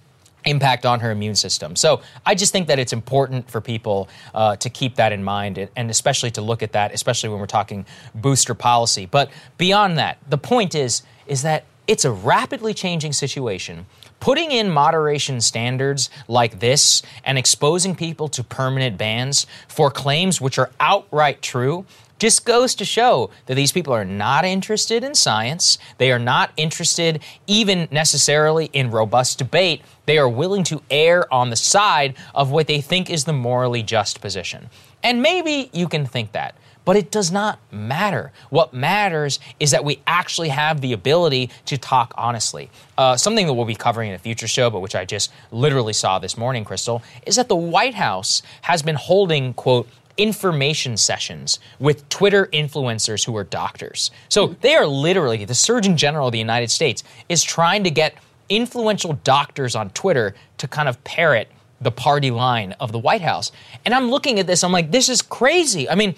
[0.44, 1.76] impact on her immune system.
[1.76, 5.68] So I just think that it's important for people uh, to keep that in mind
[5.76, 9.06] and, especially to look at that, especially when we're talking booster policy.
[9.06, 13.86] But beyond that, the point is is that it's a rapidly changing situation.
[14.20, 20.58] Putting in moderation standards like this and exposing people to permanent bans for claims which
[20.58, 21.86] are outright true
[22.18, 25.78] just goes to show that these people are not interested in science.
[25.98, 29.82] They are not interested even necessarily in robust debate.
[30.06, 33.82] They are willing to err on the side of what they think is the morally
[33.82, 34.70] just position.
[35.02, 36.54] And maybe you can think that.
[36.84, 38.32] But it does not matter.
[38.48, 42.70] What matters is that we actually have the ability to talk honestly.
[42.96, 45.92] Uh, something that we'll be covering in a future show, but which I just literally
[45.92, 49.86] saw this morning, Krystal, is that the White House has been holding, quote,
[50.18, 54.10] information sessions with Twitter influencers who are doctors.
[54.28, 54.54] So hmm.
[54.60, 58.14] they are literally, the Surgeon General of the United States is trying to get
[58.48, 61.48] influential doctors on Twitter to kind of parrot
[61.80, 63.52] the party line of the White House.
[63.84, 65.88] And I'm looking at this, I'm like, this is crazy.
[65.88, 66.14] I mean,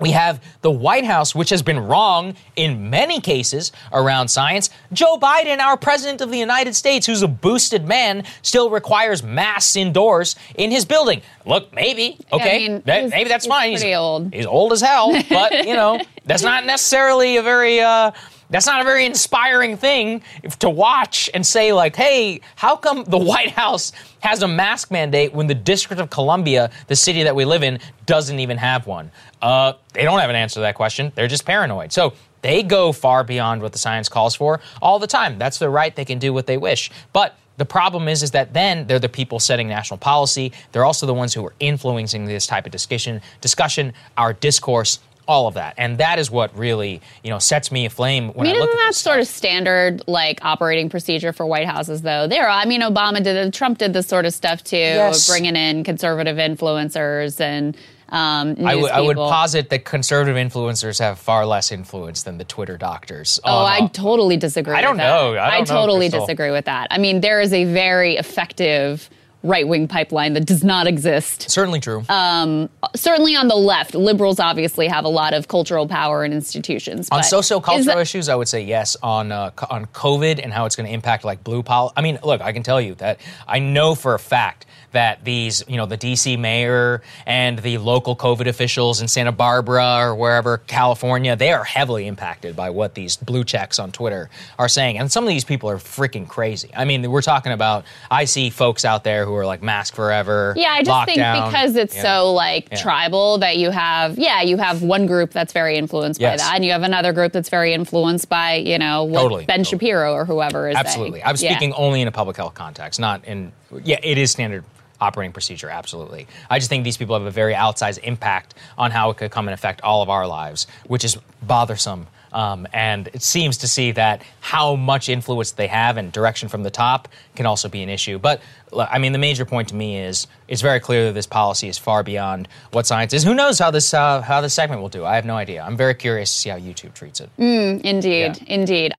[0.00, 4.68] We have the White House, which has been wrong in many cases around science.
[4.92, 9.76] Joe Biden, our president of the United States, who's a boosted man, still requires masks
[9.76, 11.22] indoors in his building.
[11.46, 13.74] Look, maybe, okay, mean, that- he's- maybe that's he's fine.
[13.74, 14.34] pretty old.
[14.34, 17.80] He's old as hell, but you know, that's not necessarily a very.
[17.80, 18.10] Uh,
[18.50, 20.22] that's not a very inspiring thing
[20.58, 25.34] to watch and say, like, hey, how come the White House has a mask mandate
[25.34, 29.10] when the District of Columbia, the city that we live in, doesn't even have one?
[29.40, 31.12] Uh, they don't have an answer to that question.
[31.14, 31.92] They're just paranoid.
[31.92, 35.38] So they go far beyond what the science calls for all the time.
[35.38, 35.94] That's their right.
[35.94, 36.90] They can do what they wish.
[37.12, 40.52] But the problem is, is that then they're the people setting national policy.
[40.72, 45.46] They're also the ones who are influencing this type of discussion, discussion, our discourse, all
[45.46, 48.52] of that, and that is what really, you know, sets me aflame when I I,
[48.52, 52.02] mean, look isn't at that this sort of standard like operating procedure for White Houses
[52.02, 52.26] though?
[52.26, 55.28] There, I mean, Obama did it, Trump did this sort of stuff too, Yes.
[55.28, 57.76] bringing in conservative influencers and
[58.10, 59.28] um, news I would- I would people.
[59.30, 63.40] posit that conservative influencers have far less influence than the Twitter doctors.
[63.44, 64.74] Oh, on I all- totally disagree.
[64.76, 65.08] I don't with that.
[65.08, 65.38] know.
[65.38, 66.20] I don't know, totally Krystal.
[66.20, 66.88] disagree with that.
[66.90, 69.08] I mean, there is a very effective
[69.44, 71.48] right wing pipeline that does not exist.
[71.50, 72.02] certainly true.
[72.08, 77.08] Um, Certainly on the left, liberals obviously have a lot of cultural power and institutions.
[77.12, 78.96] on but socio-cultural that- issues, I would say yes.
[79.02, 81.92] On uh, on COVID and how it's going to impact like blue policy.
[81.96, 85.62] I mean, look, I can tell you that I know for a fact that these,
[85.68, 90.58] you know, the DC mayor and the local COVID officials in Santa Barbara or wherever,
[90.58, 94.98] California, they are heavily impacted by what these blue checks on Twitter are saying.
[94.98, 96.70] And some of these people are freaking crazy.
[96.76, 97.84] I mean, we're talking about.
[98.10, 100.54] I see folks out there who are like mask forever.
[100.56, 102.08] Yeah, I just think because it's you know.
[102.08, 102.78] so like Yeah.
[102.82, 106.64] tribal that you have, yeah, you have one group that's very influenced by that, and
[106.64, 109.78] you have another group that's very influenced by, you know, what Totally, Ben totally.
[109.78, 110.86] Shapiro or whoever is saying.
[110.86, 111.22] Absolutely.
[111.22, 111.50] I'm Yeah.
[111.50, 113.52] speaking only in a public health context, not in.
[113.84, 114.62] Yeah, it is standard
[115.00, 115.68] operating procedure.
[115.68, 116.26] Absolutely.
[116.50, 119.48] I just think these people have a very outsized impact on how it could come
[119.48, 122.06] and affect all of our lives, which is bothersome.
[122.32, 126.64] Um, and it seems to see that how much influence they have and direction from
[126.64, 128.18] the top can also be an issue.
[128.18, 128.42] But
[128.76, 131.78] I mean, the major point to me is it's very clear that this policy is
[131.78, 133.22] far beyond what science is.
[133.22, 135.04] Who knows how this uh, how this segment will do?
[135.04, 135.62] I have no idea.
[135.62, 137.30] I'm very curious to see how YouTube treats it.
[137.38, 138.52] Indeed, Yeah.
[138.52, 138.94] indeed.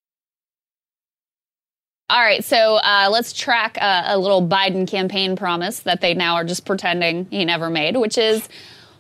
[2.08, 6.36] All right, so uh, let's track uh, a little Biden campaign promise that they now
[6.36, 8.48] are just pretending he never made, which is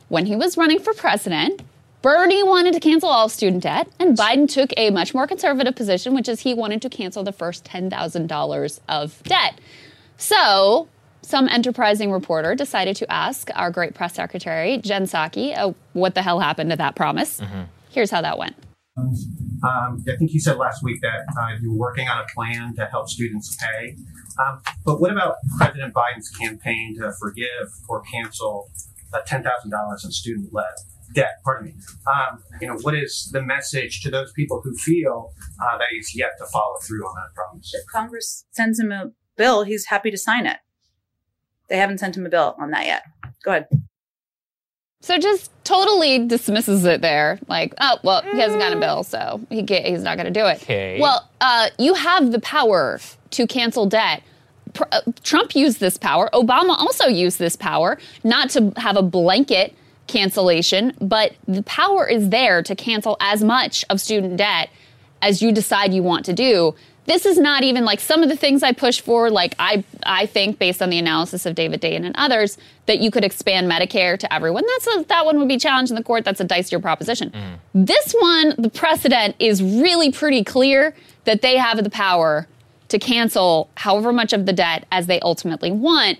[0.09, 1.61] when he was running for president,
[2.01, 6.15] Bernie wanted to cancel all student debt, and Biden took a much more conservative position,
[6.15, 9.59] which is he wanted to cancel the first $10,000 of debt.
[10.17, 10.87] So,
[11.21, 16.23] some enterprising reporter decided to ask our great press secretary, Jen Psaki, uh, what the
[16.23, 17.39] hell happened to that promise.
[17.91, 18.55] Here's how that went.
[18.97, 22.73] Um, I think you said last week that uh, you were working on a plan
[22.75, 23.97] to help students pay.
[24.39, 28.69] Um, but what about President Biden's campaign to forgive or cancel
[29.13, 29.43] uh, $10,000
[30.05, 30.49] in student
[31.13, 31.39] debt?
[31.43, 31.73] Pardon me.
[32.07, 36.15] Um, you know, what is the message to those people who feel uh, that he's
[36.15, 37.73] yet to follow through on that promise?
[37.73, 40.57] If Congress sends him a bill, he's happy to sign it.
[41.69, 43.03] They haven't sent him a bill on that yet.
[43.43, 43.67] Go ahead.
[45.05, 49.39] So just totally dismisses it there, like, oh well, he hasn't got a bill, so
[49.51, 50.63] he can't, he's not going to do it.
[50.63, 50.99] Okay.
[50.99, 54.23] Well, uh, you have the power to cancel debt.
[54.73, 56.27] Pr- uh, Trump used this power.
[56.33, 59.75] Obama also used this power, not to have a blanket
[60.07, 64.71] cancellation, but the power is there to cancel as much of student debt
[65.21, 66.73] as you decide you want to do.
[67.05, 69.29] This is not even like some of the things I push for.
[69.29, 73.11] Like I, I think based on the analysis of David Dayen and others, that you
[73.11, 74.63] could expand Medicare to everyone.
[74.67, 76.25] That's a, that one would be challenged in the court.
[76.25, 77.29] That's a dicier proposition.
[77.29, 77.85] Mm-hmm.
[77.85, 82.47] This one, the precedent is really pretty clear that they have the power
[82.89, 86.19] to cancel however much of the debt as they ultimately want.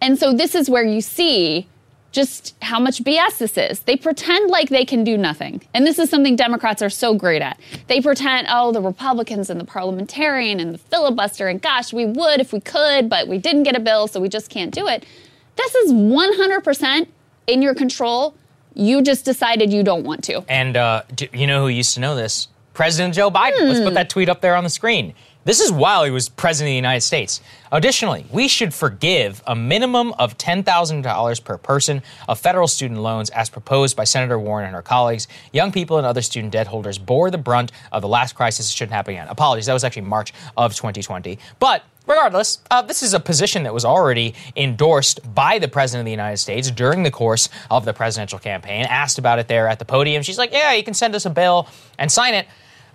[0.00, 1.68] And so this is where you see
[2.12, 3.80] just how much BS this is.
[3.80, 5.62] They pretend like they can do nothing.
[5.72, 7.58] And this is something Democrats are so great at.
[7.86, 12.40] They pretend, oh, the Republicans and the parliamentarian and the filibuster, and gosh, we would
[12.40, 15.06] if we could, but we didn't get a bill, so we just can't do it.
[15.56, 17.06] This is 100%
[17.46, 18.34] in your control.
[18.74, 20.44] You just decided you don't want to.
[20.48, 22.48] And uh, you know who used to know this?
[22.72, 23.68] President Joe Biden.
[23.68, 25.12] Let's put that tweet up there on the screen.
[25.42, 27.40] This is while he was president of the United States.
[27.72, 33.48] Additionally, we should forgive a minimum of $10,000 per person of federal student loans as
[33.48, 35.28] proposed by Senator Warren and her colleagues.
[35.50, 38.68] Young people and other student debt holders bore the brunt of the last crisis.
[38.68, 39.28] It shouldn't happen again.
[39.28, 41.38] Apologies, that was actually March of 2020.
[41.58, 46.04] But Regardless, uh, this is a position that was already endorsed by the President of
[46.06, 48.84] the United States during the course of the presidential campaign.
[48.86, 50.22] Asked about it there at the podium.
[50.24, 52.48] She's like, Yeah, you can send us a bill and sign it.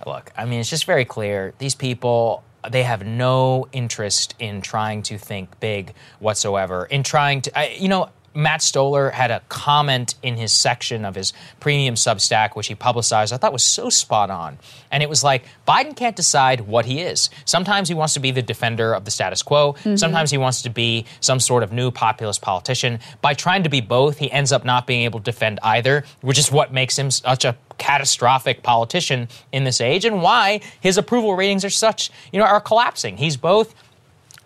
[0.05, 1.53] Look, I mean, it's just very clear.
[1.57, 7.59] These people, they have no interest in trying to think big whatsoever, in trying to,
[7.59, 11.31] I, you know, Matt Stoller had a comment in his section of his
[11.61, 14.59] premium Substack, which he publicized, I thought was so spot on.
[14.91, 17.29] And it was like, Biden can't decide what he is.
[17.45, 19.73] Sometimes he wants to be the defender of the status quo.
[19.73, 19.95] Mm-hmm.
[19.95, 22.99] Sometimes he wants to be some sort of new populist politician.
[23.21, 26.37] By trying to be both, he ends up not being able to defend either, which
[26.37, 31.35] is what makes him such a catastrophic politician in this age and why his approval
[31.35, 33.17] ratings are such, you know, are collapsing.
[33.17, 33.75] He's both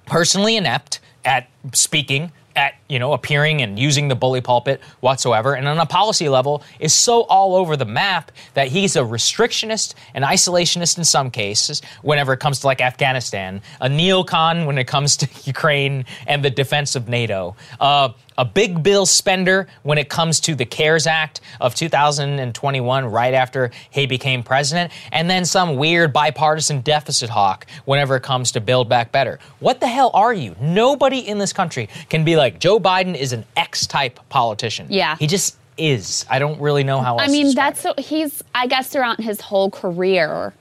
[0.05, 5.67] personally inept at speaking at you know appearing and using the bully pulpit whatsoever and
[5.67, 10.23] on a policy level is so all over the map that he's a restrictionist an
[10.23, 15.15] isolationist in some cases whenever it comes to like afghanistan a neocon when it comes
[15.15, 18.09] to ukraine and the defense of nato uh,
[18.39, 23.69] a big bill spender when it comes to the CARES Act of 2021, right after
[23.89, 28.87] he became president, and then some weird bipartisan deficit hawk whenever it comes to Build
[28.87, 29.39] Back Better.
[29.59, 30.55] What the hell are you?
[30.61, 34.87] Nobody in this country can be like, Joe Biden is an X type politician.
[34.89, 35.17] Yeah.
[35.17, 36.25] He just is.
[36.29, 39.69] I don't really know how I mean, that's so, he's, I guess, throughout his whole
[39.69, 40.53] career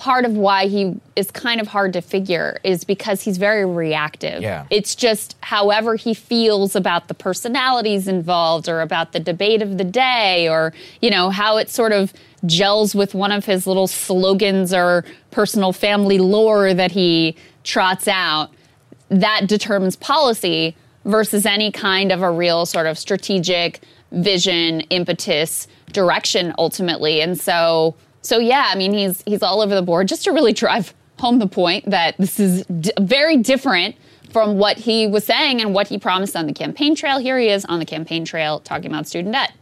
[0.00, 4.40] part of why he is kind of hard to figure is because he's very reactive.
[4.40, 4.64] Yeah.
[4.70, 9.84] It's just however he feels about the personalities involved or about the debate of the
[9.84, 10.72] day or,
[11.02, 12.14] you know, how it sort of
[12.46, 18.50] gels with one of his little slogans or personal family lore that he trots out.
[19.10, 20.74] That determines policy
[21.04, 23.80] versus any kind of a real sort of strategic
[24.12, 27.20] vision, impetus, direction ultimately.
[27.20, 30.52] And so so yeah, I mean he's he's all over the board just to really
[30.52, 33.96] drive home the point that this is d- very different
[34.32, 37.18] from what he was saying and what he promised on the campaign trail.
[37.18, 39.52] Here he is on the campaign trail talking about student debt.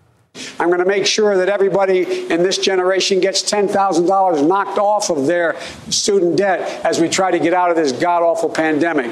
[0.61, 5.27] I'm going to make sure that everybody in this generation gets $10,000 knocked off of
[5.27, 5.57] their
[5.91, 9.11] student debt as we try to get out of this god awful pandemic.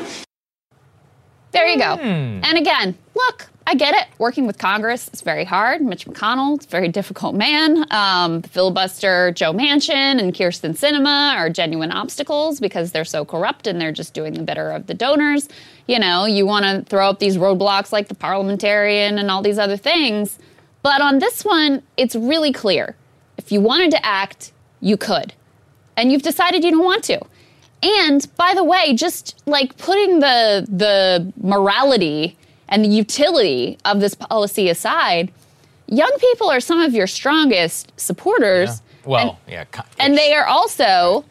[1.50, 1.96] There you go.
[1.96, 2.44] Mm.
[2.44, 4.06] And again, look, I get it.
[4.18, 5.82] Working with Congress is very hard.
[5.82, 7.84] Mitch McConnell a very difficult man.
[7.90, 13.66] Um, the filibuster Joe Manchin and Kyrsten Sinema are genuine obstacles because they're so corrupt
[13.66, 15.48] and they're just doing the bitter of the donors.
[15.88, 19.58] You know, you want to throw up these roadblocks like the parliamentarian and all these
[19.58, 20.38] other things.
[20.82, 22.94] But on this one, it's really clear.
[23.36, 25.34] If you wanted to act, you could.
[25.96, 27.20] And you've decided you don't want to.
[27.82, 32.36] And by the way, just like putting the the morality
[32.68, 35.32] and the utility of this policy aside,
[35.86, 38.68] young people are some of your strongest supporters.
[38.68, 39.10] Yeah.
[39.10, 39.82] Well, and, yeah.
[39.98, 41.24] And they are also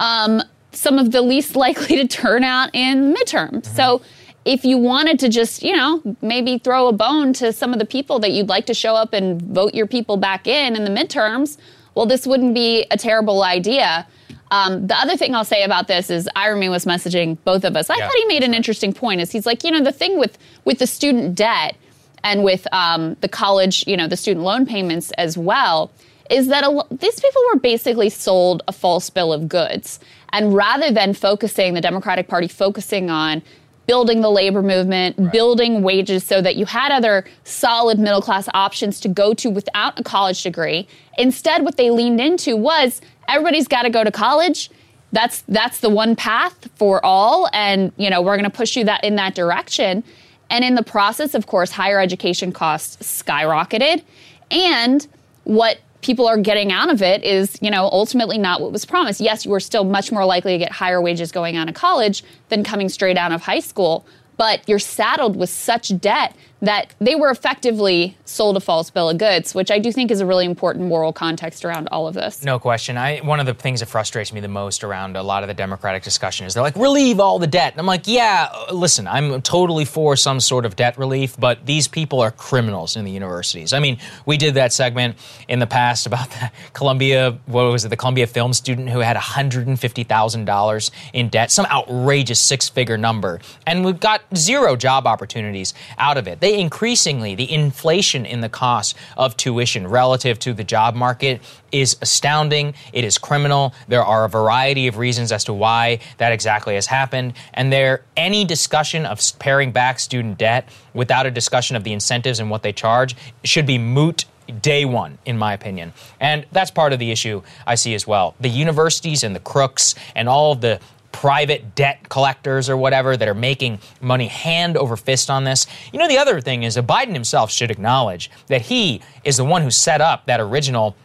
[0.00, 3.62] um, some of the least likely to turn out in midterms.
[3.62, 3.76] Mm-hmm.
[3.76, 4.02] So
[4.44, 7.84] if you wanted to just, you know, maybe throw a bone to some of the
[7.84, 10.90] people that you'd like to show up and vote your people back in in the
[10.90, 11.58] midterms,
[11.94, 14.06] well, this wouldn't be a terrible idea.
[14.50, 17.88] Um, the other thing I'll say about this is Irene was messaging both of us.
[17.88, 18.06] I yeah.
[18.06, 19.20] thought he made an interesting point.
[19.20, 21.76] Is he's like, you know, the thing with with the student debt
[22.24, 25.90] and with um, the college, you know, the student loan payments as well,
[26.30, 30.00] is that a, these people were basically sold a false bill of goods.
[30.32, 33.42] And rather than focusing, the Democratic Party focusing on
[33.86, 35.32] building the labor movement, right.
[35.32, 39.98] building wages so that you had other solid middle class options to go to without
[39.98, 40.86] a college degree.
[41.18, 43.00] Instead, what they leaned into was
[43.30, 44.70] everybody's got to go to college.
[45.12, 48.84] That's that's the one path for all, and you know we're going to push you
[48.84, 50.04] that in that direction.
[50.50, 54.02] And in the process, of course, higher education costs skyrocketed,
[54.50, 55.06] and
[55.44, 59.20] what people are getting out of it is, you know, ultimately not what was promised.
[59.20, 62.24] Yes, you are still much more likely to get higher wages going out of college
[62.48, 64.06] than coming straight out of high school,
[64.36, 69.18] but you're saddled with such debt that they were effectively sold a false bill of
[69.18, 72.44] goods, which I do think is a really important moral context around all of this.
[72.44, 72.96] No question.
[72.96, 75.54] I one of the things that frustrates me the most around a lot of the
[75.54, 77.72] Democratic discussion is they're like, relieve all the debt.
[77.72, 81.88] And I'm like, yeah, listen, I'm totally for some sort of debt relief, but these
[81.88, 83.72] people are criminals in the universities.
[83.72, 85.16] I mean, we did that segment
[85.48, 89.16] in the past about the Columbia, what was it, the Columbia film student who had
[89.16, 93.40] $150,000 in debt, some outrageous six figure number.
[93.66, 96.40] And we've got zero job opportunities out of it.
[96.40, 101.40] They increasingly, the inflation in the cost of tuition relative to the job market
[101.70, 102.74] is astounding.
[102.92, 103.74] It is criminal.
[103.88, 107.34] There are a variety of reasons as to why that exactly has happened.
[107.54, 112.40] And there, any discussion of paring back student debt without a discussion of the incentives
[112.40, 114.24] and what they charge should be moot
[114.62, 115.92] day one, in my opinion.
[116.18, 118.34] And that's part of the issue I see as well.
[118.40, 120.80] The universities and the crooks and all of the
[121.12, 125.66] private debt collectors or whatever that are making money hand over fist on this.
[125.92, 129.44] You know, the other thing is that Biden himself should acknowledge that he is the
[129.44, 130.96] one who set up that original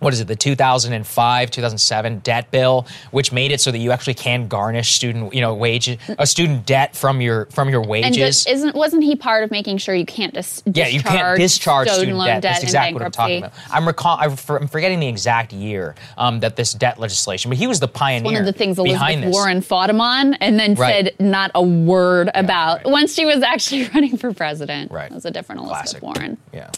[0.00, 4.14] what is it, the 2005, 2007 debt bill, which made it so that you actually
[4.14, 8.16] can garnish student, you know, wage, a student debt from your from your And wages.
[8.16, 11.88] just, isn't wasn't he part of making sure you can't dis- yeah, you can't discharge
[11.88, 12.42] student student loan debt.
[12.42, 13.52] debt That's exactly what I'm talking about.
[13.70, 14.36] I'm recall, I'm
[14.68, 18.24] forgetting the exact year um, that this debt legislation, but he was the pioneer.
[18.32, 19.32] One of the things behind Elizabeth.
[19.34, 21.06] Warren fought him on, and then Right.
[21.06, 24.90] said not a word about once she was actually running for president.
[24.92, 25.10] Right.
[25.10, 26.02] it was a different Elizabeth Classic.
[26.02, 26.36] Warren.
[26.52, 26.70] Yeah.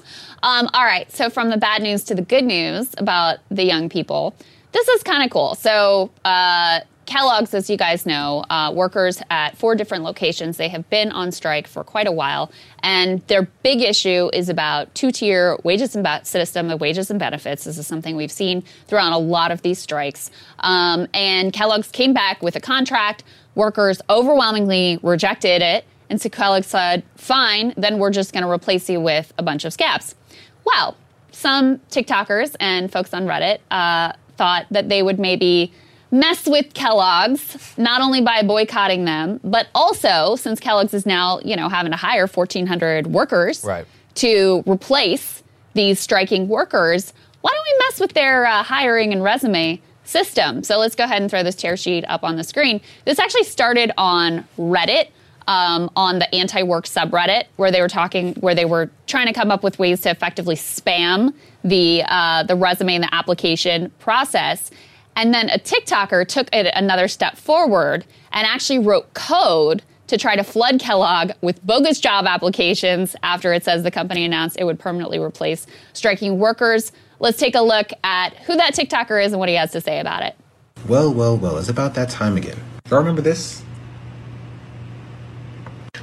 [0.42, 3.88] Um, all right, so from the bad news to the good news about the young
[3.88, 4.34] people,
[4.72, 5.54] this is kind of cool.
[5.54, 6.80] So, uh,
[7.10, 11.32] Kellogg's, as you guys know, uh, workers at four different locations, they have been on
[11.32, 12.52] strike for quite a while.
[12.84, 17.18] And their big issue is about two tier wages and be- system of wages and
[17.18, 17.64] benefits.
[17.64, 20.30] This is something we've seen throughout a lot of these strikes.
[20.60, 23.24] Um, and Kellogg's came back with a contract.
[23.56, 25.84] Workers overwhelmingly rejected it.
[26.10, 29.64] And so Kellogg said, fine, then we're just going to replace you with a bunch
[29.64, 30.14] of scabs.
[30.74, 30.96] Well,
[31.32, 35.72] some TikTokers and folks on Reddit uh, thought that they would maybe
[36.10, 41.54] mess with Kellogg's, not only by boycotting them, but also since Kellogg's is now, you
[41.56, 43.86] know, having to hire 1,400 workers Right.
[44.16, 45.42] to replace
[45.74, 47.12] these striking workers,
[47.42, 50.64] why don't we mess with their uh, hiring and resume system?
[50.64, 52.80] So let's go ahead and throw this tear sheet up on the screen.
[53.04, 55.08] This actually started on Reddit.
[55.50, 59.50] Um, on the anti-work subreddit, where they were talking, where they were trying to come
[59.50, 61.34] up with ways to effectively spam
[61.64, 64.70] the uh, the resume and the application process,
[65.16, 70.36] and then a TikToker took it another step forward and actually wrote code to try
[70.36, 74.78] to flood Kellogg with bogus job applications after it says the company announced it would
[74.78, 76.92] permanently replace striking workers.
[77.18, 79.98] Let's take a look at who that TikToker is and what he has to say
[79.98, 80.36] about it.
[80.86, 82.58] Well, well, well, it's about that time again.
[82.88, 83.64] Y'all remember this?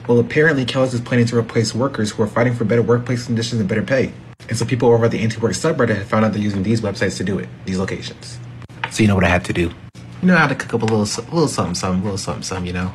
[0.08, 3.60] Well, apparently Kellogg's is planning to replace workers who are fighting for better workplace conditions
[3.60, 4.14] and better pay.
[4.48, 7.18] And so people over at the anti-work subreddit have found out they're using these websites
[7.18, 8.40] to do it, these locations.
[8.90, 9.70] So you know what I had to do?
[10.22, 12.44] You know how to cook up a little, a little something, something, a little something,
[12.44, 12.94] something, you know?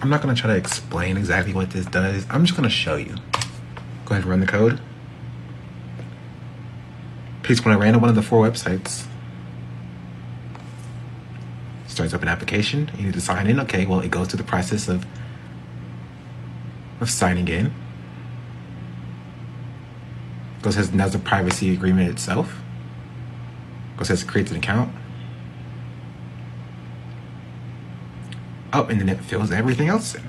[0.00, 2.24] I'm not gonna try to explain exactly what this does.
[2.30, 3.14] I'm just gonna show you.
[4.06, 4.80] Go ahead and run the code.
[7.42, 9.06] Paste when I ran on one of the four websites.
[11.86, 12.90] starts up an application.
[12.98, 13.58] You need to sign in.
[13.60, 15.06] Okay, well, it goes through the process of
[17.00, 17.72] of signing in.
[20.62, 22.60] Goes says now the privacy agreement itself.
[23.96, 24.92] Goes says creates an account.
[28.72, 30.22] Oh, and then it fills everything else in.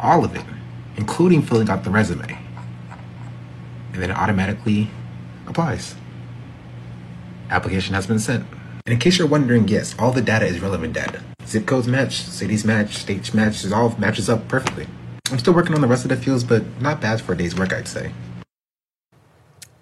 [0.00, 0.44] All of it,
[0.96, 2.38] including filling out the resume.
[3.92, 4.90] And then it automatically
[5.46, 5.94] applies.
[7.50, 8.46] Application has been sent.
[8.86, 11.22] And in case you're wondering, yes, all the data is relevant data.
[11.46, 14.86] Zip codes match, cities match, states match, it all matches up perfectly.
[15.32, 17.54] I'm still working on the rest of the fields, but not bad for a day's
[17.56, 18.12] work, I'd say.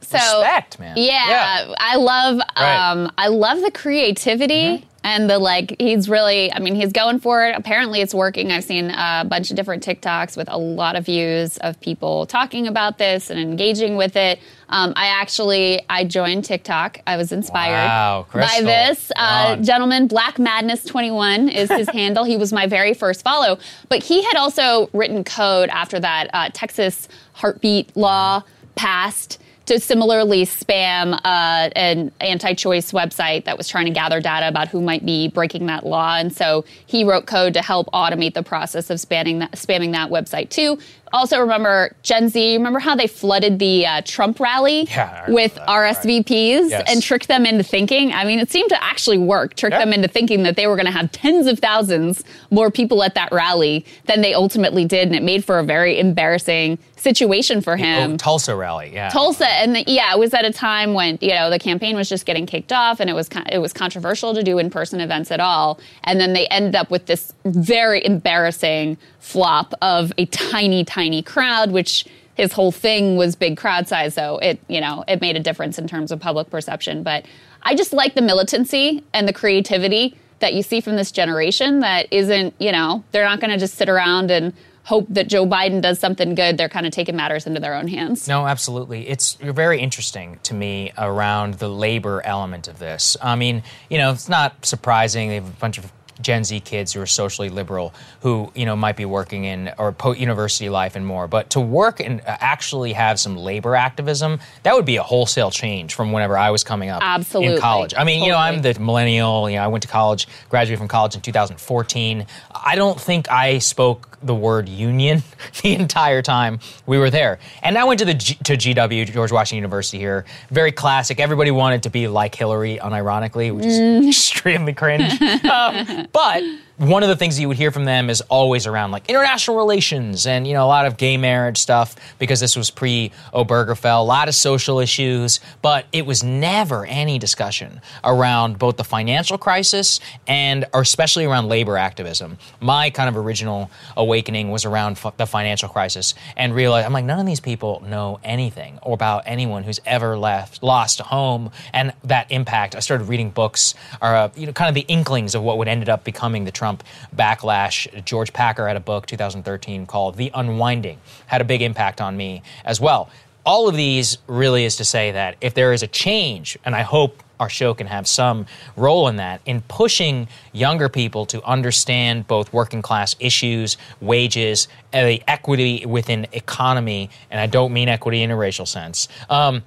[0.02, 0.96] So Respect, man.
[0.96, 1.74] Yeah, Yeah.
[1.78, 2.90] I love Right.
[2.90, 7.44] um I love the creativity and the like he's really I mean he's going for
[7.46, 7.54] it.
[7.56, 8.50] Apparently it's working.
[8.50, 12.66] I've seen a bunch of different TikToks with a lot of views of people talking
[12.66, 14.38] about this and engaging with it.
[14.70, 17.00] Um, I actually I joined TikTok.
[17.06, 20.06] I was inspired Wow, by this uh, gentleman.
[20.06, 22.24] Black Madness 21 is his handle.
[22.24, 23.58] He was my very first follow,
[23.88, 28.42] but he had also written code after that uh, Texas heartbeat law
[28.74, 29.38] passed
[29.68, 34.80] to similarly spam uh, an anti-choice website that was trying to gather data about who
[34.80, 38.88] might be breaking that law, and so he wrote code to help automate the process
[38.88, 40.78] of spamming that, spamming that website too.
[41.12, 42.56] Also, remember Gen Z.
[42.56, 46.84] Remember how they flooded the uh, Trump rally Yeah, with that, RSVPs Yes.
[46.92, 48.12] and tricked them into thinking?
[48.12, 49.54] I mean, it seemed to actually work.
[49.54, 49.78] Trick Yeah.
[49.80, 53.14] them into thinking that they were going to have tens of thousands more people at
[53.14, 57.76] that rally than they ultimately did, and it made for a very embarrassing situation for
[57.76, 58.14] him.
[58.14, 59.08] Oh, Tulsa rally, yeah.
[59.08, 62.08] Tulsa, and the, yeah, it was at a time when you know the campaign was
[62.08, 65.30] just getting kicked off, and it was it was controversial to do in person events
[65.30, 65.78] at all.
[66.04, 71.70] And then they ended up with this very embarrassing flop of a tiny, tiny crowd,
[71.70, 74.14] which his whole thing was big crowd size.
[74.14, 77.02] So it you know it made a difference in terms of public perception.
[77.02, 77.26] But
[77.62, 81.80] I just like the militancy and the creativity that you see from this generation.
[81.80, 84.54] That isn't you know they're not going to just sit around and
[84.84, 86.56] hope that Joe Biden does something good.
[86.56, 88.26] They're kind of taking matters into their own hands.
[88.26, 89.06] No, absolutely.
[89.06, 93.14] It's very interesting to me around the labor element of this.
[93.20, 95.28] I mean, you know, it's not surprising.
[95.28, 98.76] They have a bunch of Gen Z kids who are socially liberal who, you know,
[98.76, 101.28] might be working in or po- university life and more.
[101.28, 105.50] But to work and uh, actually have some labor activism, that would be a wholesale
[105.50, 107.54] change from whenever I was coming up Absolutely.
[107.54, 107.94] in college.
[107.96, 109.48] I mean, you know, I'm the millennial.
[109.48, 112.26] You know, I went to college, graduated from college in 2014.
[112.54, 115.22] I don't think I spoke the word union
[115.62, 117.38] the entire time we were there.
[117.62, 120.24] And I went to the G- to GW George Washington University here.
[120.50, 121.20] Very classic.
[121.20, 124.08] Everybody wanted to be like Hillary, unironically, which is Mm.
[124.08, 125.20] extremely cringe.
[125.44, 126.42] Um, but
[126.78, 130.26] one of the things you would hear from them is always around like international relations
[130.26, 134.04] and you know a lot of gay marriage stuff because this was pre Obergefell, a
[134.04, 139.98] lot of social issues, but it was never any discussion around both the financial crisis
[140.28, 142.38] and or especially around labor activism.
[142.60, 147.04] My kind of original awakening was around f- the financial crisis and realized I'm like
[147.04, 151.50] none of these people know anything or about anyone who's ever left lost a home
[151.72, 152.76] and that impact.
[152.76, 155.66] I started reading books or uh, you know kind of the inklings of what would
[155.66, 156.67] ended up becoming the Trump
[157.14, 158.04] backlash.
[158.04, 160.98] George Packer had a book 2013 called The Unwinding.
[161.26, 163.10] Had a big impact on me as well.
[163.46, 166.82] All of these really is to say that if there is a change, and I
[166.82, 168.46] hope our show can have some
[168.76, 175.04] role in that, in pushing younger people to understand both working class issues, wages, uh,
[175.04, 179.08] the equity within economy, and I don't mean equity in a racial sense.
[179.30, 179.62] Um,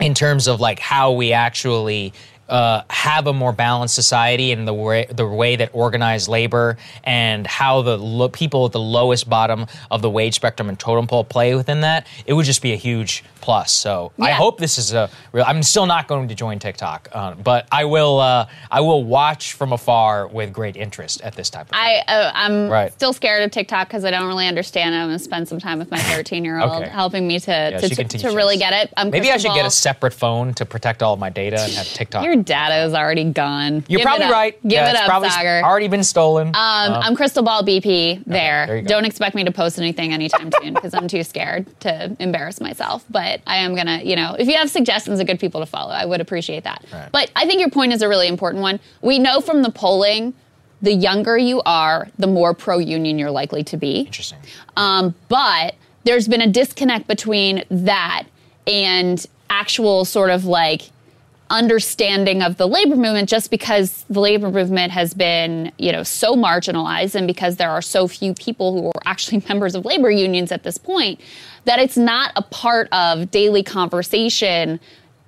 [0.00, 2.12] in terms of like how we actually
[2.48, 7.46] uh, have a more balanced society and the way the way that organized labor and
[7.46, 11.24] how the lo- people at the lowest bottom of the wage spectrum and totem pole
[11.24, 13.72] play within that, it would just be a huge plus.
[13.72, 15.44] So I hope this is a real.
[15.46, 18.20] I'm still not going to join TikTok, uh, but I will.
[18.20, 21.72] Uh, I will watch from afar with great interest at this type of.
[21.74, 22.92] I uh, I'm Right.
[22.92, 24.98] still scared of TikTok because I don't really understand it.
[24.98, 26.90] I'm gonna spend some time with my 13 year old Okay.
[26.90, 28.92] helping me to Yeah, to, to, to really get it.
[28.96, 31.72] I'm Maybe I should get a separate phone to protect all of my data and
[31.72, 32.24] have TikTok.
[32.32, 33.84] Your data is already gone.
[33.88, 34.62] You're Give probably right.
[34.62, 35.62] Give Yeah, it it's up, probably Saagar.
[35.62, 36.48] already been stolen.
[36.48, 38.66] Um, Uh, I'm Krystal Ball BP there.
[38.66, 38.82] there.
[38.82, 43.04] Don't expect me to post anything anytime soon because I'm too scared to embarrass myself.
[43.10, 45.92] But I am gonna, you know, if you have suggestions of good people to follow,
[45.92, 46.82] I would appreciate that.
[46.90, 47.08] Right.
[47.12, 48.80] But I think your point is a really important one.
[49.02, 50.32] We know from the polling,
[50.80, 54.00] the younger you are, the more pro-union you're likely to be.
[54.00, 54.38] Interesting.
[54.78, 55.74] Um, but
[56.04, 58.24] there's been a disconnect between that
[58.66, 60.90] and actual sort of like
[61.50, 66.34] understanding of the labor movement just because the labor movement has been, you know, so
[66.34, 70.50] marginalized and because there are so few people who are actually members of labor unions
[70.50, 71.20] at this point
[71.64, 74.80] that it's not a part of daily conversation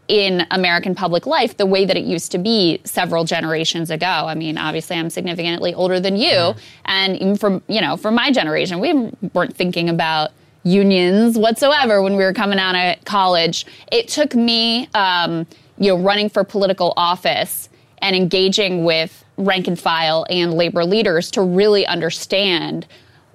[0.09, 4.07] in American public life the way that it used to be several generations ago.
[4.07, 6.55] I mean, obviously I'm significantly older than you
[6.85, 8.93] and even from, you know, from my generation, we
[9.33, 13.67] weren't thinking about unions whatsoever when we were coming out of college.
[13.93, 15.47] It took me um,
[15.79, 17.69] you know, running for political office
[17.99, 22.87] and engaging with rank and file and labor leaders to really understand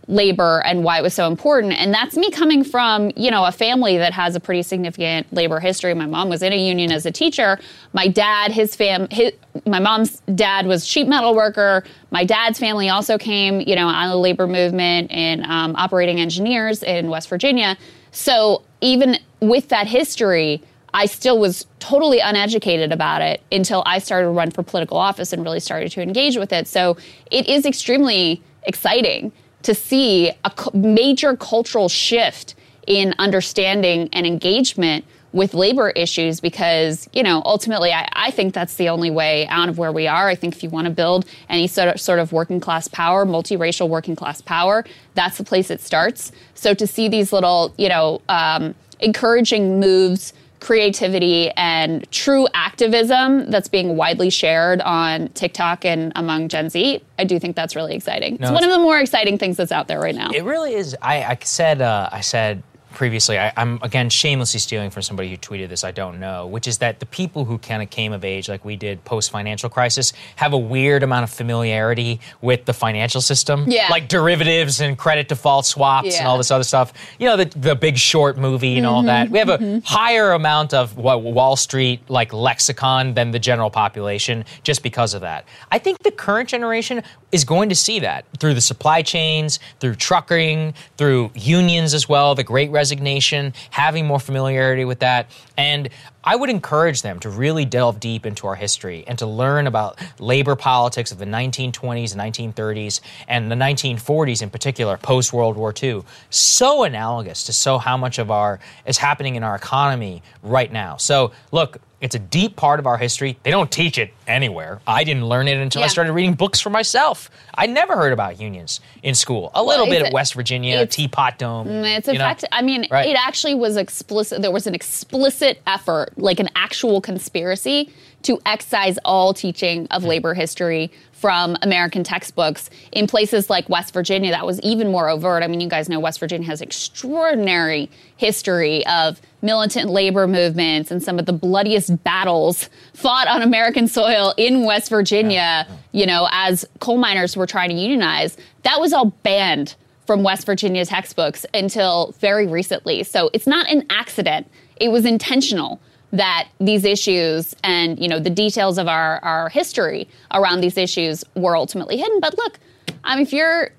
[0.10, 1.74] labor and why it was so important.
[1.74, 5.60] And that's me coming from, you know, a family that has a pretty significant labor
[5.60, 5.94] history.
[5.94, 7.60] My mom was in a union as a teacher.
[7.94, 9.34] My dad, his fam, his,
[9.68, 11.84] my mom's dad was sheet metal worker.
[12.10, 16.82] My dad's family also came, you know, of the labor movement and um, operating engineers
[16.82, 17.78] in West Virginia.
[18.12, 20.64] So even with that history,
[20.94, 25.34] I still was totally uneducated about it until I started to run for political office
[25.34, 26.68] and really started to engage with it.
[26.68, 26.98] So
[27.32, 29.32] it is extremely exciting
[29.64, 32.56] to see a major cultural shift
[32.88, 38.76] in understanding and engagement with labor issues because, you know, ultimately I, I think that's
[38.76, 40.28] the only way out of where we are.
[40.28, 43.26] I think if you want to build any sort of, sort of working class power,
[43.26, 46.32] multiracial working class power, that's the place it starts.
[46.56, 53.68] So to see these little, you know, um, encouraging moves creativity and true activism that's
[53.68, 58.38] being widely shared on TikTok and among Gen Z, I do think that's really exciting.
[58.40, 60.30] No, it's one of the more exciting things that's out there right now.
[60.32, 60.96] It really is.
[61.02, 61.82] I, I said.
[61.82, 62.64] Uh, I said
[62.94, 63.38] previously.
[63.38, 65.84] I, I'm again shamelessly stealing from somebody who tweeted this.
[65.84, 68.64] I don't know, which is that the people who kind of came of age, like
[68.66, 73.66] we did post financial crisis, have a weird amount of familiarity with the financial system.
[73.68, 73.88] Yeah.
[73.90, 76.94] Like derivatives and credit default swaps and all this other stuff.
[77.20, 79.30] You know, the the Big Short movie and all that.
[79.30, 79.84] We have a mhm.
[79.86, 85.22] higher amount of what Wall Street like lexicon than the general population just because of
[85.22, 85.46] that.
[85.72, 89.96] I think the current generation is going to see that through the supply chains, through
[89.96, 95.30] trucking, through unions as well, the great resignation, having more familiarity with that.
[95.58, 95.90] And
[96.24, 100.00] I would encourage them to really delve deep into our history and to learn about
[100.18, 105.74] labor politics of the 1920s and 1930s and the 1940s in particular, post World War
[105.84, 106.04] II.
[106.30, 110.96] So analogous to so how much of our is happening in our economy right now.
[110.96, 113.38] So look, it's a deep part of our history.
[113.44, 114.80] They don't teach it anywhere.
[114.88, 117.30] I didn't learn it until I started reading books for myself.
[117.56, 119.52] I never heard about unions in school.
[119.54, 121.68] A little Well, bit at West Virginia, Teapot Dome.
[121.68, 122.14] Mm, It's know?
[122.14, 122.50] effective.
[122.52, 123.10] I mean, Right.
[123.10, 124.42] it actually was explicit.
[124.42, 127.90] There was an explicit effort, like an actual conspiracy,
[128.24, 132.70] to excise all teaching of labor history from American textbooks.
[132.92, 135.44] In places like West Virginia, that was even more overt.
[135.44, 141.04] I mean, you guys know West Virginia has extraordinary history of militant labor movements and
[141.04, 146.66] some of the bloodiest battles fought on American soil in West Virginia, you know, as
[146.80, 148.38] coal miners were trying to unionize.
[148.64, 153.04] That was all banned from West Virginia textbooks until very recently.
[153.04, 154.50] So it's not an accident.
[154.78, 155.80] It was intentional
[156.12, 161.24] that these issues and you know the details of our, our history around these issues
[161.36, 162.20] were ultimately hidden.
[162.20, 162.60] But look,
[163.04, 163.72] I mean, if you're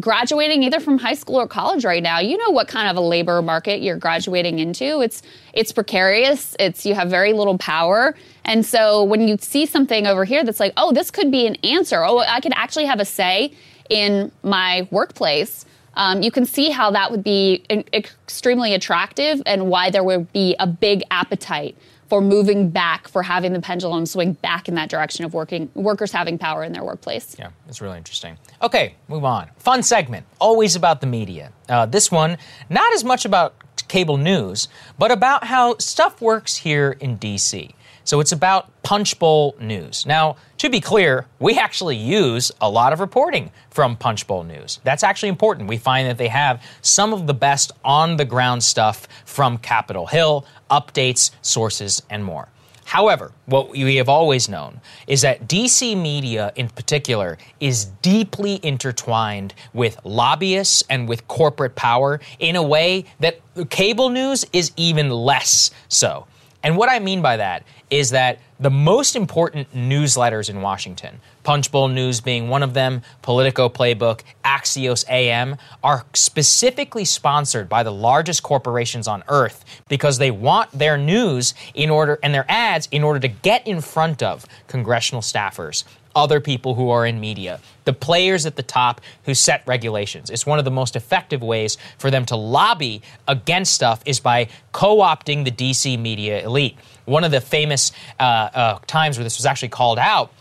[0.00, 3.00] graduating either from high school or college right now, you know what kind of a
[3.00, 5.00] labor market you're graduating into.
[5.00, 6.56] It's it's precarious.
[6.58, 8.14] It's you have very little power.
[8.44, 11.56] And so when you see something over here that's like, oh, this could be an
[11.56, 12.04] answer.
[12.04, 13.52] Oh, I could actually have a say
[13.88, 15.64] in my workplace,
[15.96, 20.54] um, you can see how that would be extremely attractive and why there would be
[20.58, 21.76] a big appetite
[22.08, 26.12] for moving back, for having the pendulum swing back in that direction of working workers
[26.12, 27.34] having power in their workplace.
[27.38, 28.38] Yeah, it's really interesting.
[28.62, 29.50] Okay, move on.
[29.58, 31.52] Fun segment, always about the media.
[31.68, 32.38] Uh, this one,
[32.70, 33.54] not as much about
[33.88, 34.68] cable news,
[34.98, 37.72] but about how stuff works here in DC.
[38.06, 40.06] So it's about Punchbowl News.
[40.06, 44.78] Now, to be clear, we actually use a lot of reporting from Punchbowl News.
[44.84, 45.68] That's actually important.
[45.68, 50.06] We find that they have some of the best on the ground stuff from Capitol
[50.06, 52.46] Hill, updates, sources, and more.
[52.84, 59.52] However, what we have always known is that DC media in particular is deeply intertwined
[59.72, 65.72] with lobbyists and with corporate power in a way that cable news is even less
[65.88, 66.28] so.
[66.66, 71.88] And what I mean by that is that the most important newsletters in Washington, Punchbowl
[71.88, 78.42] News being one of them, Politico Playbook, Axios AM, are specifically sponsored by the largest
[78.42, 83.20] corporations on earth because they want their news in order and their ads in order
[83.20, 85.84] to get in front of congressional staffers
[86.16, 90.30] other people who are in media, the players at the top who set regulations.
[90.30, 94.48] It's one of the most effective ways for them to lobby against stuff is by
[94.72, 96.76] co-opting the DC media elite.
[97.04, 100.32] One of the famous uh, uh, times where this was actually called out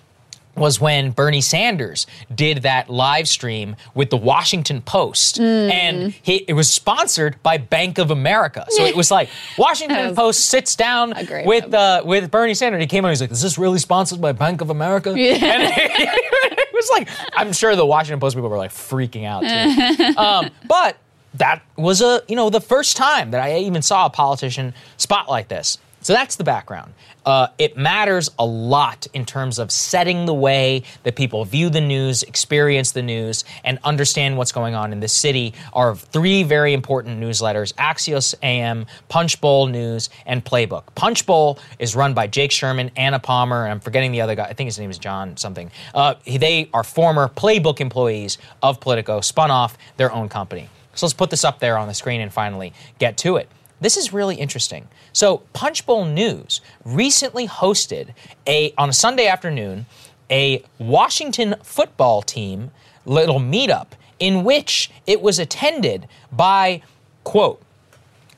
[0.56, 5.72] was when Bernie Sanders did that live stream with the Washington Post, mm.
[5.72, 8.66] and he, it was sponsored by Bank of America.
[8.70, 11.14] So it was like Washington Post sits down
[11.46, 12.82] with uh, with Bernie Sanders.
[12.82, 15.36] He came on, he's like, "Is this really sponsored by Bank of America?" Yeah.
[15.36, 20.18] And it, was like, I'm sure the Washington Post people were like freaking out too.
[20.20, 20.98] um, but
[21.36, 25.50] that was a you know the first time that I even saw a politician spotlight
[25.50, 25.78] this.
[26.02, 26.94] So that's the background.
[27.26, 31.82] Uh, it matters a lot in terms of setting the way that people view the
[31.82, 35.54] news, experience the news, and understand what's going on in the city.
[35.74, 40.84] Are three very important newsletters Axios AM, Punchbowl News, and Playbook.
[40.96, 44.46] Punchbowl is run by Jake Sherman, Anna Palmer, and I'm forgetting the other guy.
[44.46, 45.72] I think his name is John something.
[45.94, 50.70] Uh, they are former Playbook employees of Politico, spun off their own company.
[50.94, 53.50] So let's put this up there on the screen and finally get to it.
[53.86, 54.88] This is really interesting.
[55.14, 58.16] So, Punchbowl News recently hosted
[58.48, 59.86] a on a Sunday afternoon
[60.32, 62.72] a Washington football team
[63.06, 66.82] little meetup in which it was attended by
[67.24, 67.62] quote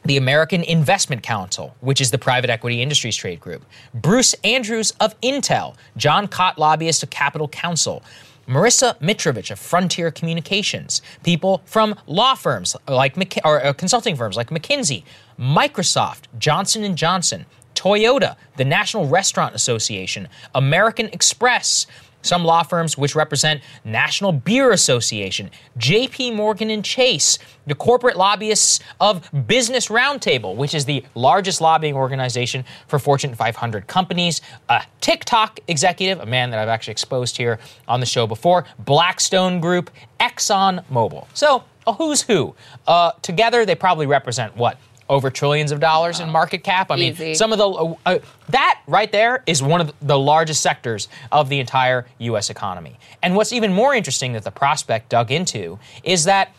[0.04, 5.18] the American Investment Council, which is the private equity industries trade group, Bruce Andrews of
[5.22, 8.04] Intel, John Cott, lobbyist of Capitol Counsel,
[8.48, 14.50] Marissa Mitrovich of Frontier Communications, people from law firms like or uh, consulting firms like
[14.50, 15.04] McKinsey,
[15.40, 21.86] Microsoft, Johnson & Johnson, Toyota, the National Restaurant Association, American Express,
[22.24, 28.80] some law firms which represent National Beer Association, JP Morgan and Chase, the corporate lobbyists
[29.00, 35.60] of Business Roundtable, which is the largest lobbying organization for Fortune 500 companies, a TikTok
[35.68, 40.84] executive, a man that I've actually exposed here on the show before, Blackstone Group, Exxon
[40.92, 41.28] Mobil.
[41.34, 42.54] So, a who's who.
[42.86, 44.78] Uh, together, they probably represent what?
[45.10, 46.92] Over trillions of dollars in market cap.
[46.92, 47.24] I Easy.
[47.26, 51.08] mean, some of the uh, uh, that right there is one of the largest sectors
[51.32, 52.50] of the entire U.S.
[52.50, 52.98] economy.
[53.22, 56.54] And what's even more interesting that the prospect dug into is that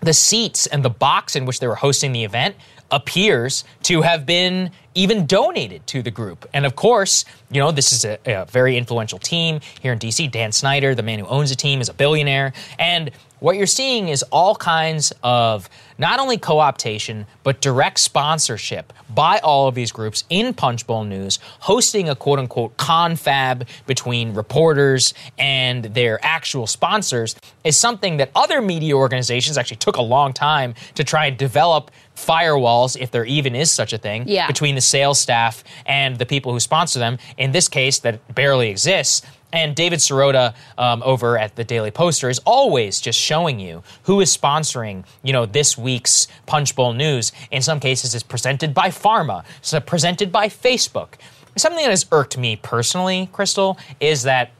[0.00, 2.54] the seats and the box in which they were hosting the event
[2.90, 6.48] appears to have been even donated to the group.
[6.52, 10.30] And of course, you know, this is a, a, very influential team here in DC.
[10.30, 12.52] Dan Snyder, the man who owns the team, is a billionaire.
[12.78, 13.10] And
[13.40, 15.68] what you're seeing is all kinds of
[15.98, 21.38] not only co optation, but direct sponsorship by all of these groups in Punchbowl News,
[21.60, 27.34] hosting a quote unquote confab between reporters and their actual sponsors
[27.64, 31.90] is something that other media organizations actually took a long time to try and develop
[32.16, 34.46] firewalls, if there even is such a thing, Yeah.
[34.46, 37.18] between the sales staff and the people who sponsor them.
[37.36, 39.22] In this case, that barely exists.
[39.52, 44.20] And David Sirota um, over at the Daily Poster is always just showing you who
[44.20, 47.32] is sponsoring, you know, this week's Punchbowl News.
[47.50, 51.14] In some cases, it's presented by Pharma, so presented by Facebook.
[51.56, 54.50] Something that has irked me personally, Krystal, is that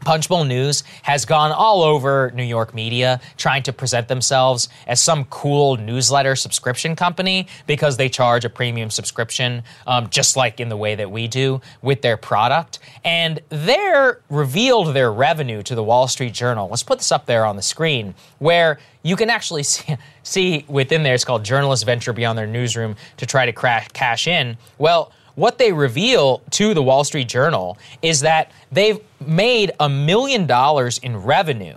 [0.00, 5.24] Punchbowl News has gone all over New York media trying to present themselves as some
[5.26, 10.76] cool newsletter subscription company because they charge a premium subscription, um, just like in the
[10.76, 12.78] way that we do with their product.
[13.04, 16.68] And they're revealed their revenue to the Wall Street Journal.
[16.68, 21.02] Let's put this up there on the screen where you can actually see, see within
[21.02, 24.56] there, it's called Journalist Venture Beyond Their Newsroom to try to crash, cash in.
[24.78, 30.48] Well, what they reveal to the Wall Street Journal is that they've made a million
[30.48, 31.76] dollars in revenue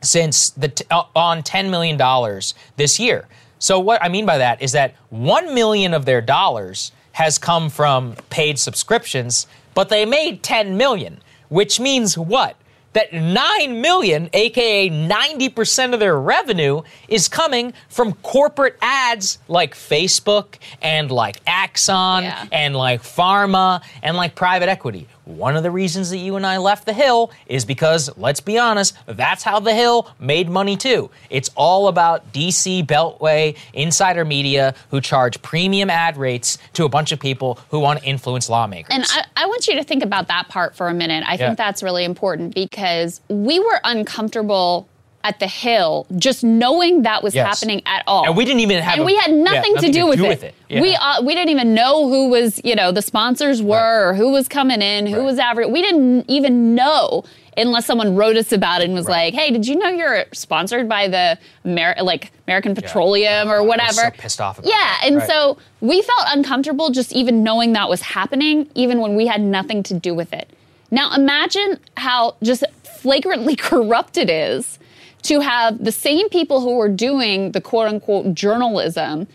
[0.00, 3.28] since the t- uh, on 10 million dollars this year.
[3.58, 7.68] So what I mean by that is that 1 million of their dollars has come
[7.68, 11.20] from paid subscriptions, but they made 10 million,
[11.50, 12.56] which means what?
[12.92, 20.56] That 9 million, aka 90% of their revenue is coming from corporate ads like Facebook
[20.82, 22.46] and like Exxon Yeah.
[22.50, 25.06] and like pharma and like private equity.
[25.36, 28.58] One of the reasons that you and I left the Hill is because, let's be
[28.58, 31.10] honest, that's how the Hill made money too.
[31.30, 37.12] It's all about DC Beltway insider media who charge premium ad rates to a bunch
[37.12, 38.88] of people who want to influence lawmakers.
[38.94, 41.24] And I, I want you to think about that part for a minute.
[41.26, 41.46] I Yeah.
[41.48, 44.88] think that's really important because we were uncomfortable
[45.22, 47.46] at the Hill just knowing that was Yes.
[47.46, 48.24] happening at all.
[48.26, 50.54] And we didn't even have and a- we had yeah, nothing, to do, with, it.
[50.68, 50.80] Yeah.
[50.80, 54.30] We uh, we didn't even know who was you know the sponsors were or who
[54.30, 55.24] was coming in, who Right.
[55.24, 55.68] was average.
[55.68, 57.24] We didn't even know
[57.56, 60.88] unless someone wrote us about it and was like, "Hey, did you know you're sponsored
[60.88, 64.76] by the Amer- like American Petroleum or I was whatever?" so pissed off about Yeah,
[64.78, 65.02] that.
[65.04, 65.28] and Right.
[65.28, 69.82] so we felt uncomfortable just even knowing that was happening, even when we had nothing
[69.84, 70.48] to do with it.
[70.90, 74.78] Now imagine how just flagrantly corrupt it is
[75.22, 79.26] to have the same people who are doing the quote unquote journalism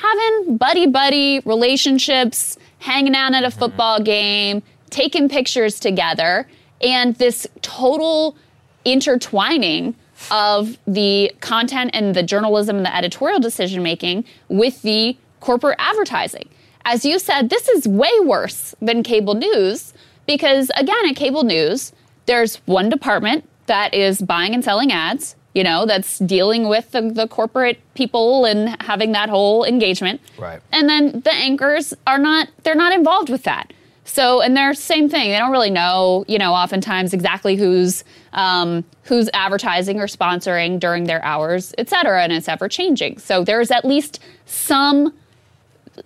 [0.00, 6.48] having buddy buddy relationships, hanging out at a football game, taking pictures together,
[6.80, 8.36] and this total
[8.84, 9.94] intertwining
[10.30, 16.48] of the content and the journalism and the editorial decision making with the corporate advertising.
[16.84, 19.92] As you said, this is way worse than cable news
[20.26, 21.92] because, again, at cable news,
[22.24, 27.02] there's one department that is buying and selling ads, you know, that's dealing with the,
[27.02, 30.20] the corporate people and having that whole engagement.
[30.38, 30.60] Right.
[30.70, 33.72] And then the anchors are not, they're not involved with that.
[34.04, 35.30] So, and they're same thing.
[35.30, 38.02] They don't really know, you know, oftentimes exactly who's
[38.32, 43.18] um, who's advertising or sponsoring during their hours, et cetera, and it's ever changing.
[43.18, 45.12] So there's at least some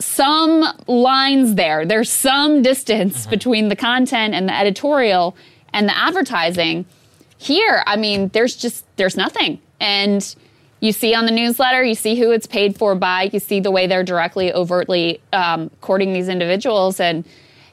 [0.01, 1.87] some lines there.
[1.87, 5.35] There's some distance between the content and the editorial
[5.73, 6.85] and the advertising.
[7.45, 9.61] Here, I mean, there's just there's nothing.
[9.79, 10.35] And
[10.81, 13.71] you see on the newsletter, you see who it's paid for by, you see the
[13.71, 17.01] way they're directly, overtly um, courting these individuals.
[17.01, 17.27] And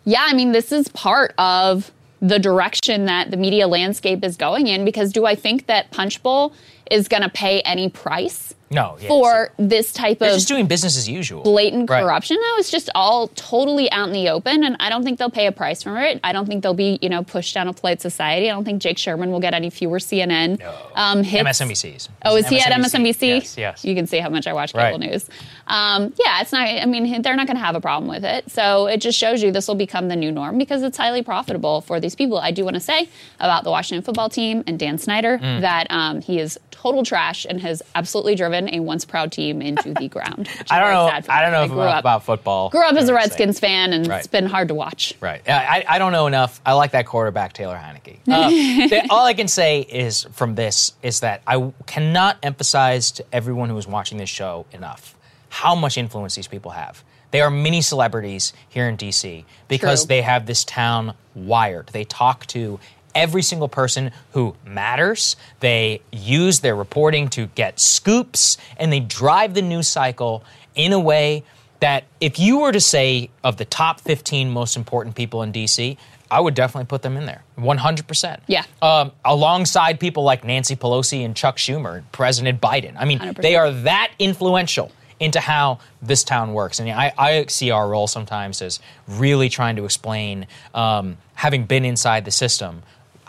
[0.04, 1.90] yeah, I mean, this is part of
[2.22, 6.54] the direction that the media landscape is going in because do I think that Punchbowl
[6.92, 10.66] is going to pay any price No, yeah, for this type They're of just doing
[10.66, 11.44] business as usual.
[11.44, 12.02] blatant Right.
[12.04, 12.38] corruption.
[12.38, 15.46] That was just all totally out in the open, and I don't think they'll pay
[15.46, 16.20] a price for it.
[16.24, 18.50] I don't think they'll be, you know, pushed down a polite society.
[18.50, 20.60] I don't think Jake Sherman will get any fewer CNN
[20.96, 21.44] um, hits.
[21.62, 22.10] MSNBC's.
[22.24, 23.28] Oh, is he at MSNBC?
[23.28, 23.86] Yes, yes.
[23.86, 25.00] You can see how much I watch cable Right.
[25.00, 25.28] news.
[25.68, 26.62] Um, yeah, it's not.
[26.68, 28.50] I mean, they're not going to have a problem with it.
[28.52, 31.82] So it just shows you this will become the new norm because it's highly profitable
[31.82, 32.38] for these people.
[32.38, 33.10] I do want to say
[33.40, 35.62] about the Washington football team and Dan Snyder Mm.
[35.62, 39.94] that um, he is total trash and has absolutely driven a once proud team into
[39.94, 40.48] the ground.
[40.72, 41.34] I don't know.
[41.34, 42.70] I don't know if grew up, about football.
[42.70, 43.14] grew up as a.
[43.14, 44.18] Redskins fan, and Right.
[44.20, 45.14] it's been hard to watch.
[45.22, 45.42] Right.
[45.50, 46.60] I, I I don't know enough.
[46.66, 48.18] I like that quarterback, Taylor Heinicke.
[48.28, 53.26] Uh, the- all I can say is from this is that I cannot emphasize to
[53.34, 55.16] everyone who is watching this show enough
[55.50, 57.04] how much influence these people have.
[57.32, 60.08] They are mini celebrities here in DC because True.
[60.08, 61.88] they have this town wired.
[61.88, 62.80] They talk to
[63.16, 65.36] every single person who matters.
[65.60, 70.44] They use their reporting to get scoops and they drive the news cycle
[70.76, 71.44] in a way
[71.82, 75.98] that if you were to say of the top 15 most important people in DC,
[76.30, 77.44] I would definitely put them in there.
[77.58, 78.40] 100%.
[78.48, 78.64] Yeah.
[78.82, 82.96] Um, alongside people like Nancy Pelosi and Chuck Schumer, and President Biden.
[82.98, 83.42] I mean, 100%.
[83.42, 86.80] they are that influential into how this town works.
[86.80, 91.86] And I, I see our role sometimes as really trying to explain, um, having been
[91.86, 92.82] inside the system,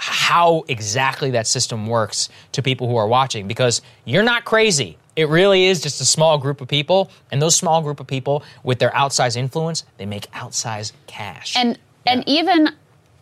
[0.04, 5.28] how exactly that system works to people who are watching because you're not crazy It
[5.28, 8.78] really is just a small group of people, and those small group of people with
[8.80, 11.54] their outsized influence, they make outsized cash.
[11.54, 12.70] And and even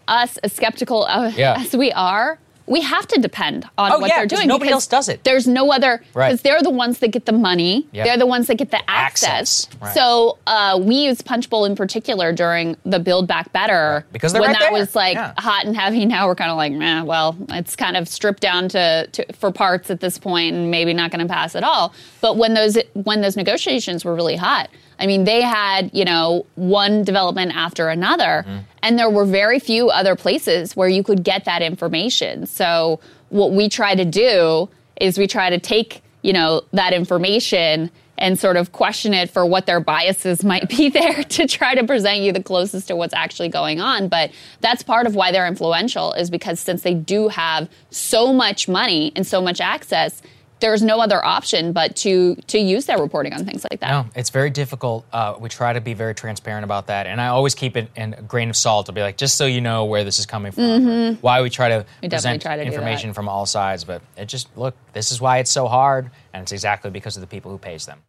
[0.08, 1.56] us, as skeptical of, Yeah.
[1.64, 2.38] as we are,
[2.70, 4.48] we have to depend on Oh, what yeah, they're doing.
[4.48, 5.24] nobody else does it.
[5.24, 6.42] There's no other because Right.
[6.42, 7.86] they're the ones that get the money.
[7.92, 8.04] Yeah.
[8.04, 9.66] They're the ones that get the access.
[9.66, 9.94] Access, right.
[9.94, 14.50] So uh, we used Punchbowl in particular during the Build Back Better Because they're when
[14.52, 14.80] right that there.
[14.80, 15.32] was like Yeah.
[15.36, 16.06] hot and heavy.
[16.06, 19.50] Now we're kind of like, meh, well, it's kind of stripped down to, to for
[19.50, 21.92] parts at this point, and maybe not going to pass at all.
[22.20, 26.46] But when those when those negotiations were really hot, I mean, they had you know
[26.56, 28.58] one development after another, Mm-hmm.
[28.82, 32.46] and there were very few other places where you could get that information.
[32.46, 34.68] So what we try to do
[35.00, 39.46] is we try to take you know that information and sort of question it for
[39.46, 43.14] what their biases might be there to try to present you the closest to what's
[43.14, 44.08] actually going on.
[44.08, 44.30] But
[44.60, 49.10] that's part of why they're influential, is because since they do have so much money
[49.16, 50.20] and so much access,
[50.60, 53.90] there's no other option but to to use their reporting on things like that.
[53.90, 55.04] No, it's very difficult.
[55.12, 58.14] Uh, we try to be very transparent about that, and I always keep it in
[58.14, 58.88] a grain of salt.
[58.88, 61.18] I'll be like, just so you know where this is coming from, Mhm.
[61.22, 63.84] why we try to We present try to information from all sides.
[63.84, 67.20] But it just look, this is why it's so hard, and it's exactly because of
[67.20, 68.02] the people who pays them.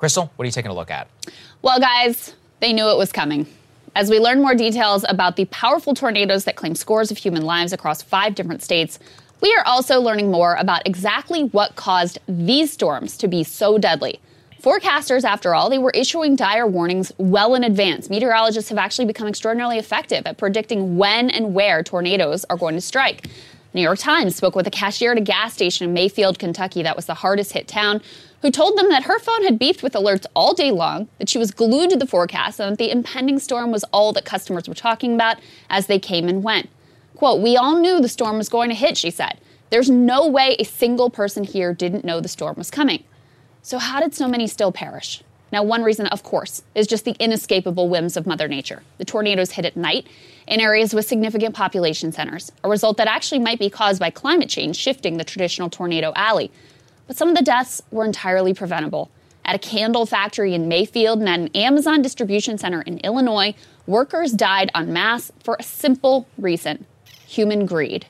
[0.00, 1.08] Krystal, what are you taking a look at?
[1.62, 3.46] Well, guys, they knew it was coming.
[3.96, 7.72] As we learn more details about the powerful tornadoes that claim scores of human lives
[7.72, 8.98] across five different states,
[9.44, 14.18] we are also learning more about exactly what caused these storms to be so deadly.
[14.62, 18.08] Forecasters, after all, they were issuing dire warnings well in advance.
[18.08, 22.80] Meteorologists have actually become extraordinarily effective at predicting when and where tornadoes are going to
[22.80, 23.28] strike.
[23.74, 26.96] New York Times spoke with a cashier at a gas station in Mayfield, Kentucky, that
[26.96, 28.00] was the hardest hit town,
[28.40, 31.36] who told them that her phone had beeped with alerts all day long, that she
[31.36, 34.74] was glued to the forecast, and that the impending storm was all that customers were
[34.74, 35.36] talking about
[35.68, 36.70] as they came and went.
[37.16, 39.38] Quote, We all knew the storm was going to hit, she said.
[39.70, 43.04] There's no way a single person here didn't know the storm was coming.
[43.62, 45.22] So, how did so many still perish?
[45.52, 48.82] Now, one reason, of course, is just the inescapable whims of Mother Nature.
[48.98, 50.06] The tornadoes hit at night
[50.48, 54.48] in areas with significant population centers, a result that actually might be caused by climate
[54.48, 56.50] change shifting the traditional tornado alley.
[57.06, 59.10] But some of the deaths were entirely preventable.
[59.44, 63.54] At a candle factory in Mayfield and at an Amazon distribution center in Illinois,
[63.86, 66.86] workers died en masse for a simple reason
[67.26, 68.06] human greed.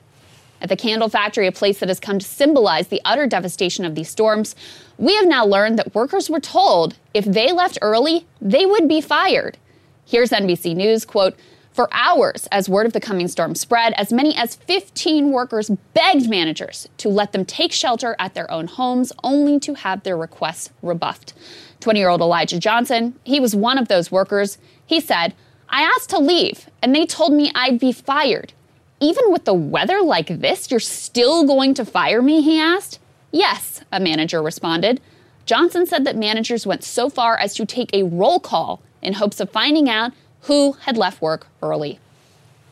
[0.61, 3.95] At the candle factory, a place that has come to symbolize the utter devastation of
[3.95, 4.55] these storms,
[4.97, 9.01] we have now learned that workers were told if they left early, they would be
[9.01, 9.57] fired.
[10.05, 11.35] Here's NBC News quote,
[11.75, 16.29] for hours, as word of the coming storm spread, as many as 15 workers begged
[16.29, 20.69] managers to let them take shelter at their own homes, only to have their requests
[20.81, 21.33] rebuffed.
[21.81, 24.57] 20 year old Elijah Johnson, he was one of those workers.
[24.85, 25.33] He said,
[25.67, 28.53] I asked to leave, and they told me I'd be fired.
[28.99, 32.41] Even with the weather like this, you're still going to fire me?
[32.41, 32.99] He asked.
[33.31, 35.01] Yes, a manager responded.
[35.45, 39.39] Johnson said that managers went so far as to take a roll call in hopes
[39.39, 41.99] of finding out who had left work early.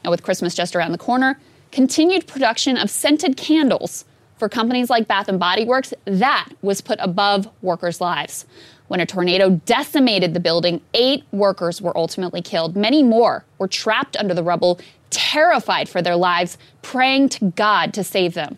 [0.04, 1.40] Now, with Christmas just around the corner,
[1.72, 4.06] continued production of scented candles
[4.38, 8.46] for companies like Bath and Body Works, that was put above workers' lives.
[8.88, 12.76] When a tornado decimated the building, eight workers were ultimately killed.
[12.76, 14.80] Many more were trapped under the rubble,
[15.14, 18.58] terrified for their lives, praying to God to save them.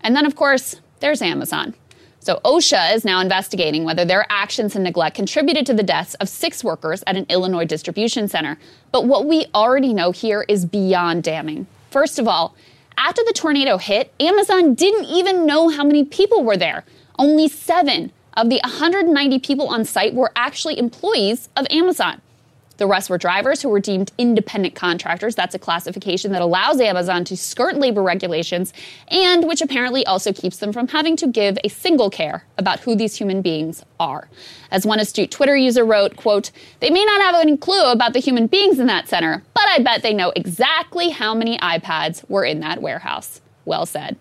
[0.00, 1.74] And then, of course, there's Amazon.
[2.20, 6.28] So OSHA is now investigating whether their actions and neglect contributed to the deaths of
[6.28, 8.58] six workers at an Illinois distribution center.
[8.92, 11.66] But what we already know here is beyond damning.
[11.90, 12.54] First of all,
[12.96, 16.84] after the tornado hit, Amazon didn't even know how many people were there.
[17.18, 22.20] Only seven of the 190 people on site were actually employees of Amazon.
[22.76, 25.34] The rest were drivers who were deemed independent contractors.
[25.34, 28.72] That's a classification that allows Amazon to skirt labor regulations
[29.08, 32.94] and which apparently also keeps them from having to give a single care about who
[32.94, 34.28] these human beings are.
[34.70, 36.50] As one astute Twitter user wrote, quote,
[36.80, 39.80] they may not have any clue about the human beings in that center, but I
[39.80, 43.40] bet they know exactly how many iPads were in that warehouse.
[43.64, 44.16] Well said.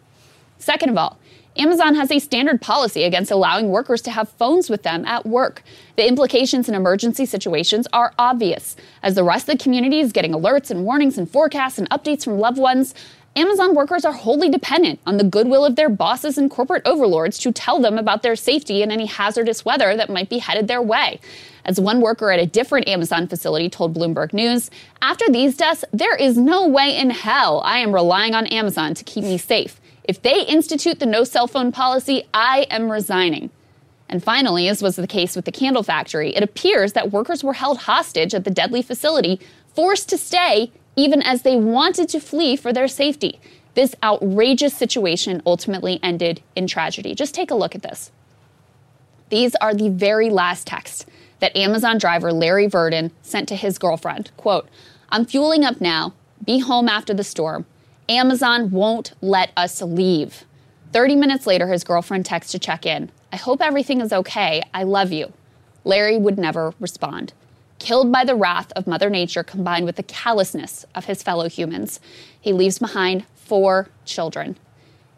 [0.57, 1.17] Second of all,
[1.57, 5.63] Amazon has a standard policy against allowing workers to have phones with them at work.
[5.97, 8.77] The implications in emergency situations are obvious.
[9.03, 12.23] As the rest of the community is getting alerts and warnings and forecasts and updates
[12.23, 12.95] from loved ones,
[13.35, 17.51] Amazon workers are wholly dependent on the goodwill of their bosses and corporate overlords to
[17.51, 21.19] tell them about their safety and any hazardous weather that might be headed their way.
[21.65, 24.69] As one worker at a different Amazon facility told Bloomberg News,
[25.01, 29.03] after these deaths, there is no way in hell I am relying on Amazon to
[29.03, 29.80] keep me safe.
[30.11, 33.49] If they institute the no cell phone policy, I am resigning.
[34.09, 37.53] And finally, as was the case with the candle factory, it appears that workers were
[37.53, 39.39] held hostage at the deadly facility,
[39.73, 43.39] forced to stay even as they wanted to flee for their safety.
[43.73, 47.15] This outrageous situation ultimately ended in tragedy.
[47.15, 48.11] Just take a look at this.
[49.29, 51.05] These are the very last texts
[51.39, 54.29] that Amazon driver Larry Virden sent to his girlfriend.
[54.35, 54.67] Quote,
[55.07, 56.15] I'm fueling up now.
[56.43, 57.65] Be home after the storm.
[58.11, 60.43] Amazon won't let us leave.
[60.91, 63.09] 30 minutes later, his girlfriend texts to check in.
[63.31, 64.61] I hope everything is okay.
[64.73, 65.31] I love you.
[65.85, 67.31] Larry would never respond.
[67.79, 72.01] Killed by the wrath of Mother Nature combined with the callousness of his fellow humans,
[72.41, 74.57] he leaves behind four children.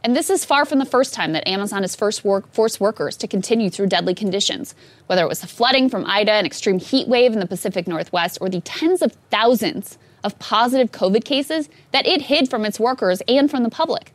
[0.03, 3.17] And this is far from the first time that Amazon has first work, forced workers
[3.17, 4.75] to continue through deadly conditions,
[5.07, 8.37] whether it was the flooding from Ida, an extreme heat wave in the Pacific Northwest,
[8.39, 13.21] or the tens of thousands of positive COVID cases that it hid from its workers
[13.27, 14.13] and from the public.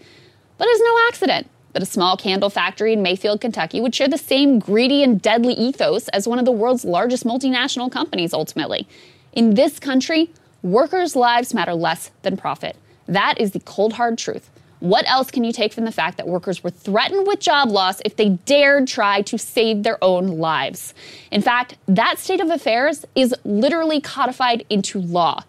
[0.57, 4.19] But it's no accident that a small candle factory in Mayfield, Kentucky would share the
[4.19, 8.89] same greedy and deadly ethos as one of the world's largest multinational companies ultimately.
[9.33, 10.31] In this country,
[10.63, 12.77] workers' lives matter less than profit.
[13.07, 14.51] That is the cold hard truth.
[14.81, 18.01] What else can you take from the fact that workers were threatened with job loss
[18.05, 20.95] if they dared try to save their own lives?
[21.33, 25.43] In fact, that state of affairs is literally codified into law.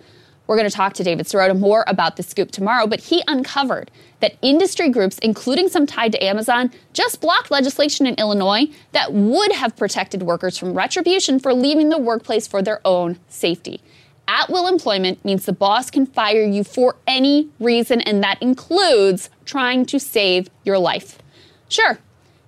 [0.49, 3.91] We're going to talk to David Sirota more about the scoop tomorrow, but he uncovered
[4.19, 9.51] that industry groups, including some tied to Amazon, just blocked legislation in Illinois that would
[9.51, 13.79] have protected workers from retribution for leaving the workplace for their own safety.
[14.27, 19.29] At will employment means the boss can fire you for any reason, and that includes
[19.45, 21.19] trying to save your life.
[21.67, 21.99] Sure,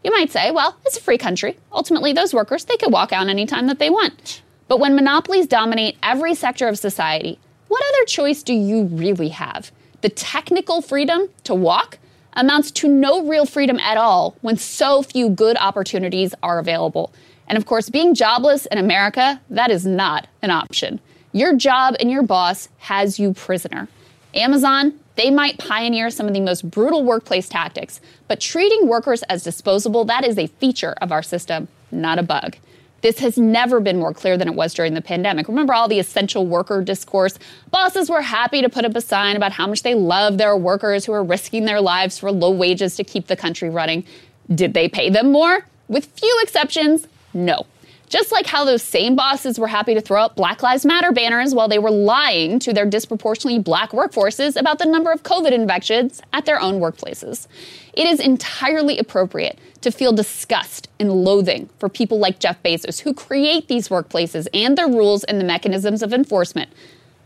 [0.04, 1.60] you might say, well, it's a free country.
[1.72, 4.42] Ultimately, those workers, they can walk out anytime that they want.
[4.68, 7.38] But when monopolies dominate every sector of society,
[7.72, 9.72] what other choice do you really have?
[10.02, 12.00] The technical freedom to walk
[12.34, 17.14] amounts to no real freedom at all when so few good opportunities are available.
[17.48, 21.00] And of course, being jobless in America, that is not an option.
[21.32, 23.88] Your job and your boss has you prisoner.
[24.36, 29.44] Amazon, they might pioneer some of the most brutal workplace tactics, but treating workers as
[29.44, 32.58] disposable, that is a feature of our system, not a bug.
[33.02, 35.48] This has never been more clear than it was during the pandemic.
[35.48, 37.40] Remember all the essential worker discourse?
[37.72, 41.06] Bosses were happy to put up a sign about how much they love their workers
[41.06, 44.06] who are risking their lives for low wages to keep the country running.
[44.54, 45.66] Did they pay them more?
[45.88, 47.66] With few exceptions, no.
[48.12, 51.56] Just like how those same bosses were happy to throw up Black Lives Matter banners
[51.56, 56.22] while they were lying to their disproportionately black workforces about the number of COVID infections
[56.34, 57.48] at their own workplaces.
[57.94, 63.14] It is entirely appropriate to feel disgust and loathing for people like Jeff Bezos who
[63.14, 66.70] create these workplaces and their rules and the mechanisms of enforcement.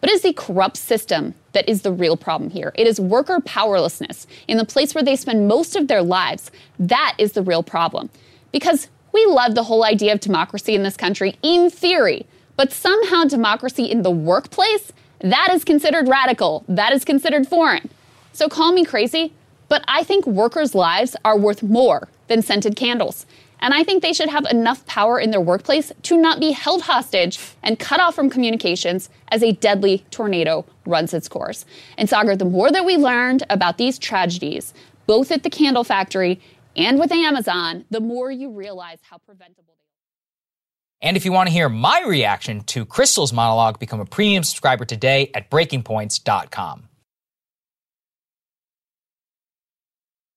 [0.01, 2.71] But it is the corrupt system that is the real problem here.
[2.75, 6.51] It is worker powerlessness in the place where they spend most of their lives.
[6.77, 8.11] That is the real problem.
[8.51, 12.25] Because we love the whole idea of democracy in this country in theory,
[12.57, 14.91] but somehow democracy in the workplace,
[15.21, 16.65] that is considered radical.
[16.67, 17.89] That is considered foreign.
[18.33, 19.31] So call me crazy,
[19.69, 23.25] but I think workers' lives are worth more than scented candles.
[23.61, 26.81] And I think they should have enough power in their workplace to not be held
[26.81, 31.65] hostage and cut off from communications as a deadly tornado runs its course.
[31.97, 34.73] And Saagar, the more that we learned about these tragedies,
[35.07, 36.41] both at the candle factory
[36.75, 41.09] and with Amazon, the more you realize how preventable they are.
[41.09, 44.85] And if you want to hear my reaction to Krystal's monologue, become a premium subscriber
[44.85, 46.89] today at breakingpoints.com.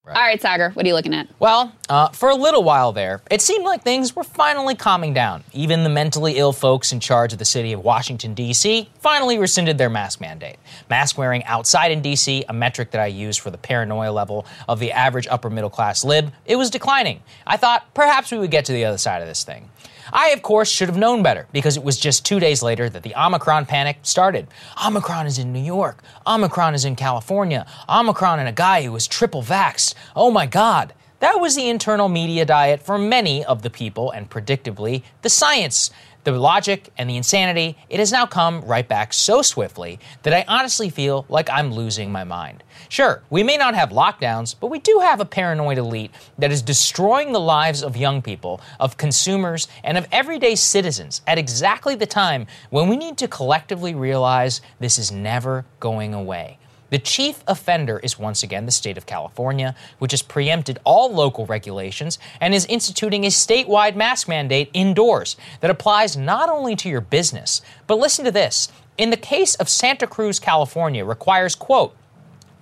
[0.09, 0.17] Right.
[0.17, 1.29] All right, Saagar, what are you looking at?
[1.39, 5.45] Well, uh, for a little while there, it seemed like things were finally calming down.
[5.53, 9.77] Even the mentally ill folks in charge of the city of Washington, D.C., finally rescinded
[9.77, 10.57] their mask mandate.
[10.89, 14.79] Mask wearing outside in D.C., a metric that I use for the paranoia level of
[14.79, 17.23] the average upper middle class lib, it was declining.
[17.47, 19.69] I thought perhaps we would get to the other side of this thing.
[20.13, 23.03] I, of course, should have known better because it was just two days later that
[23.03, 24.49] the Omicron panic started.
[24.85, 26.03] Omicron is in New York.
[26.27, 27.67] Omicron is in California.
[27.89, 29.95] Omicron and a guy who was triple vaxxed.
[30.17, 30.95] Oh my God.
[31.21, 35.91] That was the internal media diet for many of the people, and predictably, the science
[36.25, 40.45] the logic and the insanity, it has now come right back so swiftly that I
[40.49, 42.63] honestly feel like I'm losing my mind.
[42.89, 46.63] Sure, we may not have lockdowns, but we do have a paranoid elite that is
[46.63, 52.07] destroying the lives of young people, of consumers, and of everyday citizens at exactly the
[52.07, 56.59] time when we need to collectively realize this is never going away.
[56.91, 61.45] The chief offender is once again the state of California, which has preempted all local
[61.45, 67.03] regulations and is instituting a statewide mask mandate indoors that applies not only to your
[67.03, 68.73] business, but listen to this.
[68.97, 71.95] In the case of Santa Cruz, California, requires, quote,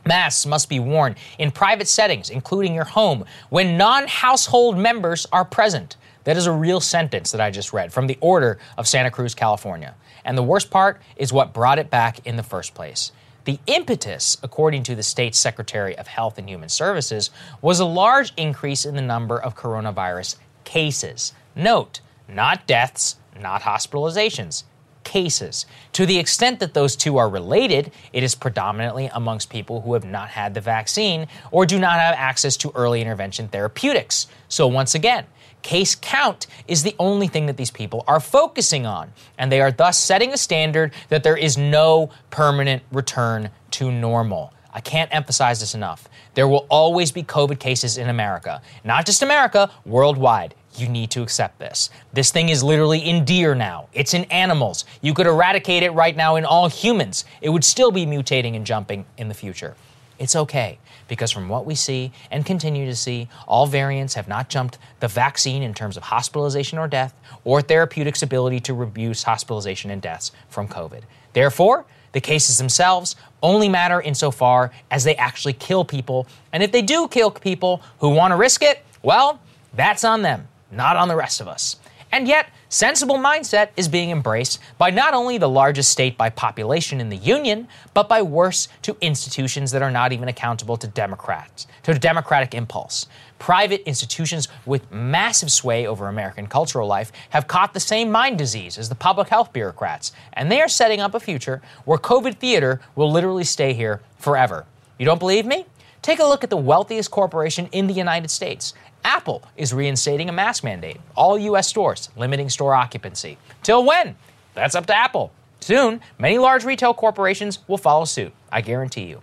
[0.05, 5.45] Masks must be worn in private settings, including your home, when non household members are
[5.45, 5.97] present.
[6.25, 9.35] That is a real sentence that I just read from the order of Santa Cruz,
[9.35, 9.95] California.
[10.25, 13.13] And the worst part is what brought it back in the first place.
[13.47, 17.31] The impetus, according to the state's Secretary of Health and Human Services,
[17.63, 21.33] was a large increase in the number of coronavirus cases.
[21.55, 24.65] Note, not deaths, not hospitalizations,
[25.05, 25.65] cases.
[25.93, 30.05] To the extent that those two are related, it is predominantly amongst people who have
[30.05, 34.27] not had the vaccine or do not have access to early intervention therapeutics.
[34.49, 35.25] So, once again,
[35.67, 39.73] case count is the only thing that these people are focusing on, and they are
[39.73, 44.53] thus setting a standard that there is no permanent return to normal.
[44.73, 46.09] I can't emphasize this enough.
[46.35, 48.63] There will always be COVID cases in America.
[48.85, 50.55] Not just America, worldwide.
[50.77, 51.91] You need to accept this.
[52.13, 53.89] This thing is literally in deer now.
[53.93, 54.85] It's in animals.
[55.01, 57.25] You could eradicate it right now in all humans.
[57.41, 59.75] It would still be mutating and jumping in the future.
[60.19, 60.79] It's okay
[61.09, 65.09] because from what we see and continue to see, all variants have not jumped the
[65.09, 67.15] vaccine in terms of hospitalization or death
[67.45, 71.03] or therapeutics ability to reduce hospitalization and deaths from COVID.
[71.33, 76.27] Therefore, the cases themselves only matter insofar as they actually kill people.
[76.53, 79.41] And if they do kill people who want to risk it, well,
[79.75, 81.77] that's on them, not on the rest of us.
[82.11, 87.01] And yet, sensible mindset is being embraced by not only the largest state by population
[87.01, 91.67] in the union, but by worse to institutions that are not even accountable to Democrats,
[91.83, 93.07] to democratic impulse.
[93.39, 98.77] Private institutions with massive sway over American cultural life have caught the same mind disease
[98.77, 102.83] as the public health bureaucrats, and they are setting up a future where COVID theater
[102.95, 104.67] will literally stay here forever.
[104.99, 105.65] You don't believe me?
[106.03, 108.75] Take a look at the wealthiest corporation in the United States.
[109.07, 111.69] Apple is reinstating a mask mandate, all U.S.
[111.69, 113.39] stores, limiting store occupancy.
[113.63, 114.17] Till when?
[114.55, 115.31] That's up to Apple.
[115.61, 119.23] Soon, many large retail corporations will follow suit, I guarantee you.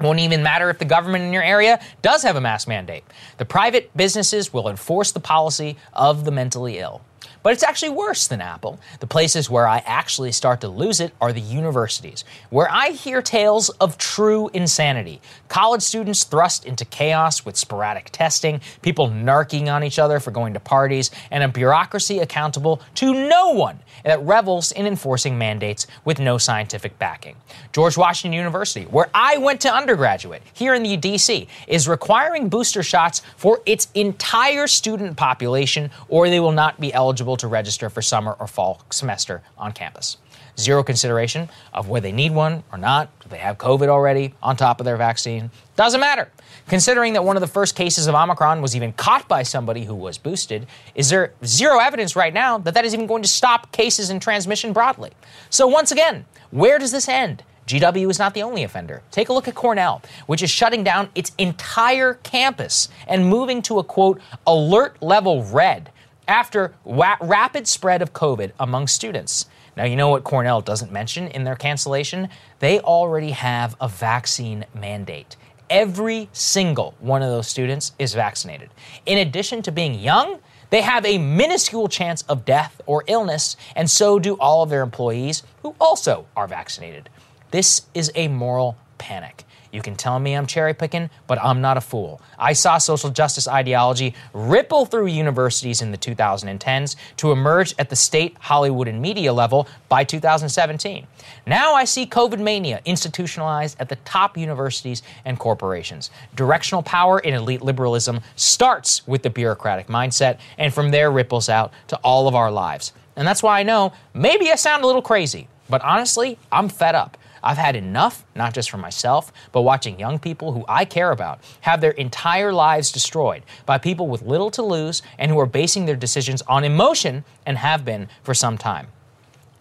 [0.00, 3.04] Won't even matter if the government in your area does have a mask mandate.
[3.36, 7.02] The private businesses will enforce the policy of the mentally ill.
[7.42, 8.78] But it's actually worse than Apple.
[9.00, 13.20] The places where I actually start to lose it are the universities, where I hear
[13.20, 15.20] tales of true insanity.
[15.48, 20.54] College students thrust into chaos with sporadic testing, people narking on each other for going
[20.54, 26.18] to parties, and a bureaucracy accountable to no one that revels in enforcing mandates with
[26.18, 27.36] no scientific backing.
[27.72, 32.82] George Washington University, where I went to undergraduate here in the DC, is requiring booster
[32.82, 38.02] shots for its entire student population, or they will not be eligible to register for
[38.02, 40.16] summer or fall semester on campus.
[40.58, 43.08] Zero consideration of whether they need one or not.
[43.20, 45.50] Do they have COVID already on top of their vaccine?
[45.76, 46.30] Doesn't matter.
[46.68, 49.94] Considering that one of the first cases of Omicron was even caught by somebody who
[49.94, 53.72] was boosted, is there zero evidence right now that that is even going to stop
[53.72, 55.10] cases and transmission broadly?
[55.48, 57.42] So, once again, where does this end?
[57.66, 59.02] GW is not the only offender.
[59.10, 63.78] Take a look at Cornell, which is shutting down its entire campus and moving to
[63.78, 65.90] a quote, alert level red
[66.28, 69.46] after wa- rapid spread of COVID among students.
[69.76, 72.28] Now, you know what Cornell doesn't mention in their cancellation?
[72.58, 75.36] They already have a vaccine mandate.
[75.70, 78.70] Every single one of those students is vaccinated.
[79.06, 83.90] In addition to being young, they have a minuscule chance of death or illness, and
[83.90, 87.08] so do all of their employees who also are vaccinated.
[87.50, 89.44] This is a moral panic.
[89.72, 92.20] You can tell me I'm cherry picking, but I'm not a fool.
[92.38, 97.96] I saw social justice ideology ripple through universities in the 2010s to emerge at the
[97.96, 101.06] state, Hollywood, and media level by 2017.
[101.46, 106.10] Now I see COVID mania institutionalized at the top universities and corporations.
[106.36, 111.72] Directional power in elite liberalism starts with the bureaucratic mindset, and from there ripples out
[111.88, 112.92] to all of our lives.
[113.16, 116.94] And that's why I know maybe I sound a little crazy, but honestly, I'm fed
[116.94, 117.16] up.
[117.42, 121.40] I've had enough, not just for myself, but watching young people who I care about
[121.62, 125.86] have their entire lives destroyed by people with little to lose and who are basing
[125.86, 128.88] their decisions on emotion and have been for some time.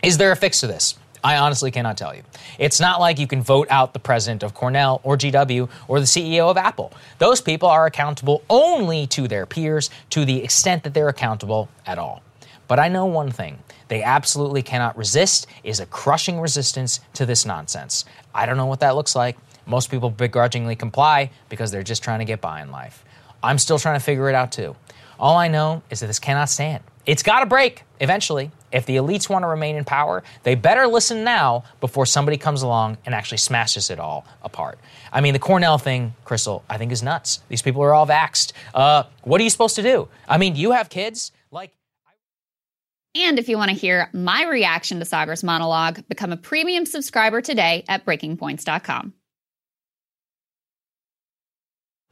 [0.03, 0.95] Is there a fix to this?
[1.24, 2.24] I honestly cannot tell you.
[2.58, 6.06] It's not like you can vote out the president of Cornell or GW or the
[6.06, 6.91] CEO of Apple.
[7.20, 11.99] Those people are accountable only to their peers to the extent that they're accountable at
[11.99, 12.24] all.
[12.72, 17.45] But I know one thing they absolutely cannot resist is a crushing resistance to this
[17.45, 18.06] nonsense.
[18.34, 19.38] I don't know what that looks like.
[19.65, 23.03] Most people begrudgingly comply because they're just trying to get by in life.
[23.43, 24.77] I'm still trying to figure it out too.
[25.19, 26.81] All I know is that this cannot stand.
[27.06, 28.52] It's got to break eventually.
[28.72, 32.61] If the elites want to remain in power, they better listen now before somebody comes
[32.61, 34.80] along and actually smashes it all apart.
[35.11, 37.41] I mean, the Cornell thing, Krystal, I think is nuts.
[37.49, 38.53] These people are all vaxxed.
[38.73, 40.07] Uh, what are you supposed to do?
[40.30, 41.34] I mean, you have kids.
[43.15, 47.41] And if you want to hear my reaction to Saagar's monologue, become a premium subscriber
[47.41, 49.13] today at breakingpoints.com.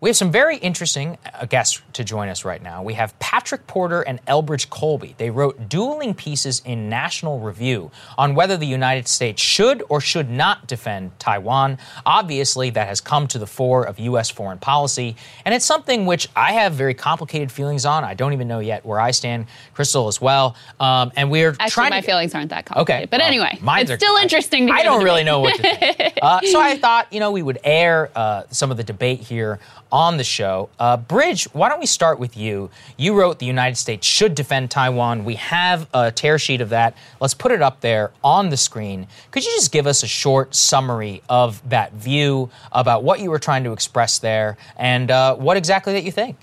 [0.02, 2.82] We have some very interesting uh, guests to join us right now.
[2.82, 5.14] We have Patrick Porter and Elbridge Colby.
[5.18, 10.30] They wrote dueling pieces in National Review on whether the United States should or should
[10.30, 11.80] not defend Taiwan.
[12.06, 14.30] Obviously, that has come to the fore of U.S.
[14.30, 18.06] foreign policy, and it's something which I have very complicated feelings on.
[18.06, 19.48] I don't even know yet where I stand.
[19.76, 21.90] Krystal as well, um, and we're Actually, trying.
[21.90, 23.02] my to, feelings aren't that complicated.
[23.04, 25.58] Okay, but well, anyway, mine's it's are- still interesting to I don't really know what
[25.58, 26.14] to think.
[26.22, 29.60] uh, so I thought, you know, we would air uh, some of the debate here
[29.92, 30.70] on the show.
[30.80, 32.70] Uh, Bridge, why don't we start with you?
[32.98, 35.26] You wrote the United States should defend Taiwan.
[35.26, 36.96] We have a tear sheet of that.
[37.20, 39.08] Let's put it up there on the screen.
[39.32, 43.40] Could you just give us a short summary of that view about what you were
[43.40, 46.38] trying to express there and uh, what exactly that you think?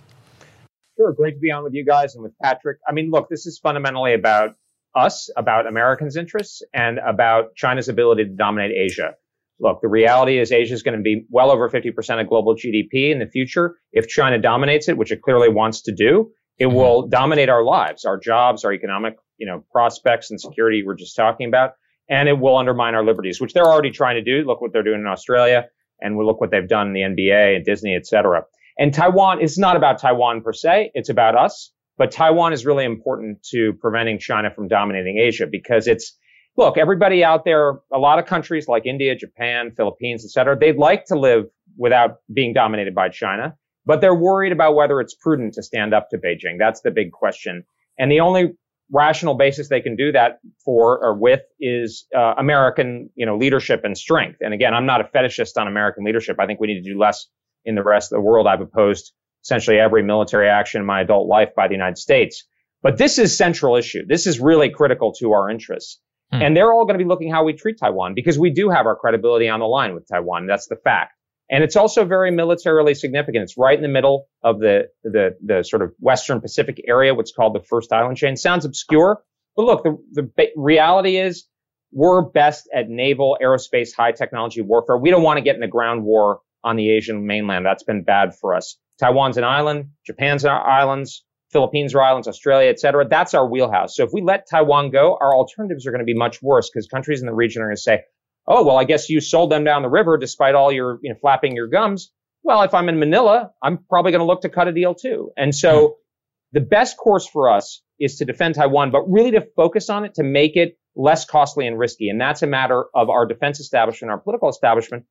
[0.96, 2.78] Sure, great to be on with you guys and with Patrick.
[2.88, 4.56] I mean, look, this is fundamentally about
[4.94, 9.14] us, about Americans' interests, and about China's ability to dominate Asia.
[9.58, 13.10] Look, the reality is Asia is going to be well over 50% of global GDP
[13.10, 13.76] in the future.
[13.92, 16.76] If China dominates it, which it clearly wants to do, it mm-hmm.
[16.76, 21.16] will dominate our lives, our jobs, our economic, you know, prospects and security we're just
[21.16, 21.72] talking about.
[22.08, 24.46] And it will undermine our liberties, which they're already trying to do.
[24.46, 25.66] Look what they're doing in Australia
[26.00, 28.44] and we look what they've done in the NBA and Disney, et cetera.
[28.78, 30.90] And Taiwan is not about Taiwan per se.
[30.94, 31.72] It's about us.
[31.98, 36.16] But Taiwan is really important to preventing China from dominating Asia because it's,
[36.56, 40.76] look, everybody out there, a lot of countries like India, Japan, Philippines, et cetera, they'd
[40.76, 41.44] like to live
[41.76, 43.54] without being dominated by China,
[43.84, 46.58] but they're worried about whether it's prudent to stand up to Beijing.
[46.58, 47.64] That's the big question.
[47.98, 48.54] And the only
[48.90, 53.80] rational basis they can do that for or with is uh, American, you know, leadership
[53.84, 54.38] and strength.
[54.40, 56.36] And again, I'm not a fetishist on American leadership.
[56.38, 57.26] I think we need to do less
[57.64, 58.46] in the rest of the world.
[58.46, 59.12] I've opposed
[59.44, 62.44] essentially every military action in my adult life by the United States.
[62.82, 64.06] But this is central issue.
[64.06, 66.00] This is really critical to our interests.
[66.32, 66.42] Hmm.
[66.42, 68.86] And they're all going to be looking how we treat Taiwan because we do have
[68.86, 70.46] our credibility on the line with Taiwan.
[70.46, 71.12] That's the fact.
[71.48, 73.44] And it's also very militarily significant.
[73.44, 77.32] It's right in the middle of the, the, the sort of Western Pacific area, what's
[77.32, 78.36] called the first island chain.
[78.36, 79.22] Sounds obscure,
[79.54, 81.46] but look, the, the reality is
[81.92, 84.98] we're best at naval, aerospace, high technology warfare.
[84.98, 87.64] We don't want to get in the ground war on the Asian mainland.
[87.64, 88.76] That's been bad for us.
[88.98, 91.24] Taiwan's an island, Japan's an islands,
[91.56, 93.08] Philippines are islands, Australia, et cetera.
[93.08, 93.96] That's our wheelhouse.
[93.96, 96.86] So if we let Taiwan go, our alternatives are going to be much worse because
[96.86, 98.02] countries in the region are going to say,
[98.46, 101.16] oh, well, I guess you sold them down the river despite all your, you know,
[101.18, 102.12] flapping your gums.
[102.42, 105.30] Well, if I'm in Manila, I'm probably going to look to cut a deal too.
[105.34, 105.92] And so hmm.
[106.52, 110.16] the best course for us is to defend Taiwan, but really to focus on it
[110.16, 112.10] to make it less costly and risky.
[112.10, 115.04] And that's a matter of our defense establishment, our political establishment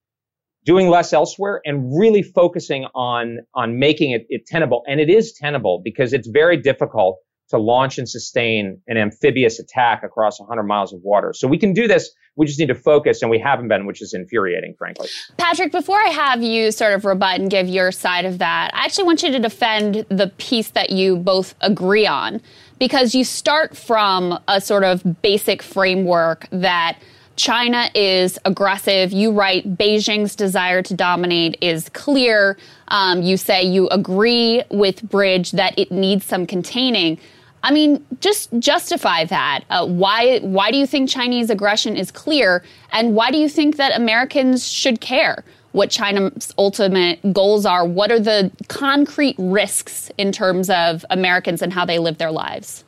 [0.65, 4.83] doing less elsewhere and really focusing on, on making it, it tenable.
[4.87, 7.19] And it is tenable because it's very difficult
[7.49, 11.31] to launch and sustain an amphibious attack across 100 miles of water.
[11.33, 12.09] So we can do this.
[12.35, 15.07] We just need to focus, and we haven't been, which is infuriating, frankly.
[15.37, 18.83] Patrick, before I have you sort of rebut and give your side of that, I
[18.83, 22.41] actually want you to defend the piece that you both agree on
[22.77, 26.97] because you start from a sort of basic framework that
[27.35, 29.11] China is aggressive.
[29.11, 32.57] You write Beijing's desire to dominate is clear.
[32.87, 37.19] Um, you say you agree with Bridge that it needs some containing.
[37.61, 39.61] I mean, just justify that.
[39.69, 40.39] Uh, why?
[40.39, 44.67] Why do you think Chinese aggression is clear, and why do you think that Americans
[44.67, 47.83] should care what China's ultimate goals are?
[47.83, 52.84] What are the concrete risks in terms of Americans and how they live their lives?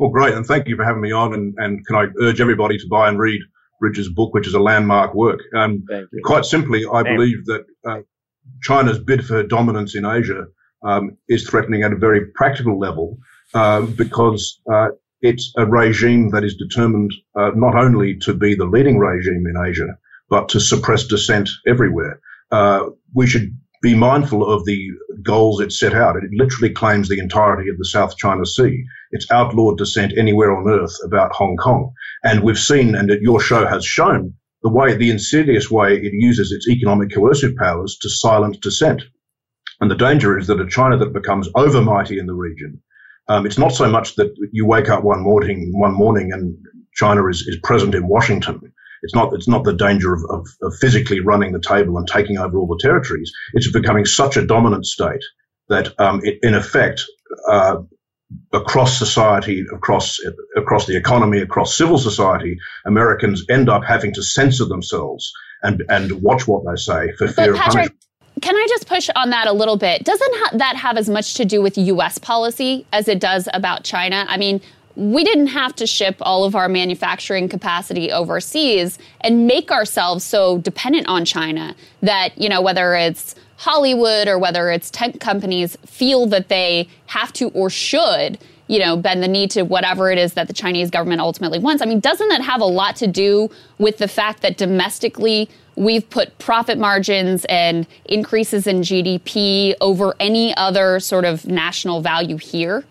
[0.00, 1.34] Well, great, and thank you for having me on.
[1.34, 3.42] And, and can I urge everybody to buy and read
[3.80, 5.40] Bridges' book, which is a landmark work.
[5.54, 5.84] Um,
[6.24, 8.00] quite simply, I believe that uh,
[8.62, 10.46] China's bid for dominance in Asia
[10.82, 13.18] um, is threatening at a very practical level
[13.52, 14.88] um, because uh,
[15.20, 19.62] it's a regime that is determined uh, not only to be the leading regime in
[19.62, 19.98] Asia,
[20.30, 22.20] but to suppress dissent everywhere.
[22.50, 24.88] Uh, we should be mindful of the
[25.22, 26.16] goals it set out.
[26.16, 28.84] It literally claims the entirety of the South China Sea.
[29.10, 31.92] It's outlawed dissent anywhere on earth about Hong Kong.
[32.22, 36.52] And we've seen, and your show has shown, the way, the insidious way it uses
[36.52, 39.02] its economic coercive powers to silence dissent.
[39.80, 42.82] And the danger is that a China that becomes overmighty in the region,
[43.28, 46.56] um, it's not so much that you wake up one morning, one morning and
[46.94, 48.72] China is, is present in Washington.
[49.02, 52.38] It's not, it's not the danger of, of, of physically running the table and taking
[52.38, 53.30] over all the territories.
[53.54, 55.22] It's becoming such a dominant state
[55.68, 57.02] that, um, it, in effect,
[57.48, 57.76] uh,
[58.52, 60.18] across society, across
[60.56, 62.56] across the economy, across civil society,
[62.86, 65.32] Americans end up having to censor themselves
[65.62, 68.04] and and watch what they say for fear But of punishment.
[68.40, 70.04] can I just push on that a little bit?
[70.04, 72.18] Doesn't ha- that have as much to do with U.S.
[72.18, 74.24] policy as it does about China?
[74.28, 74.60] I mean,
[74.96, 80.58] we didn't have to ship all of our manufacturing capacity overseas and make ourselves so
[80.58, 86.26] dependent on China that, you know, whether it's Hollywood or whether it's tech companies feel
[86.26, 88.38] that they have to or should
[88.70, 91.82] you know, bend the knee to whatever it is that the Chinese government ultimately wants.
[91.82, 96.08] I mean, doesn't that have a lot to do with the fact that domestically we've
[96.08, 102.84] put profit margins and increases in GDP over any other sort of national value here?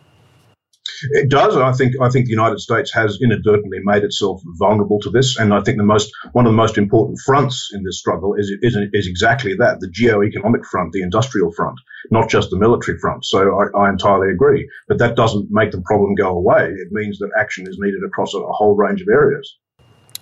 [1.12, 1.56] It does.
[1.56, 5.54] I think I think the United States has inadvertently made itself vulnerable to this, and
[5.54, 8.78] I think the most one of the most important fronts in this struggle is is,
[8.94, 11.78] is exactly that: the geo-economic front, the industrial front,
[12.12, 13.26] not just the military front.
[13.26, 16.66] So I, I, entirely agree, but that doesn't make the problem go away.
[16.66, 19.58] It means that action is needed across a, a whole range of areas.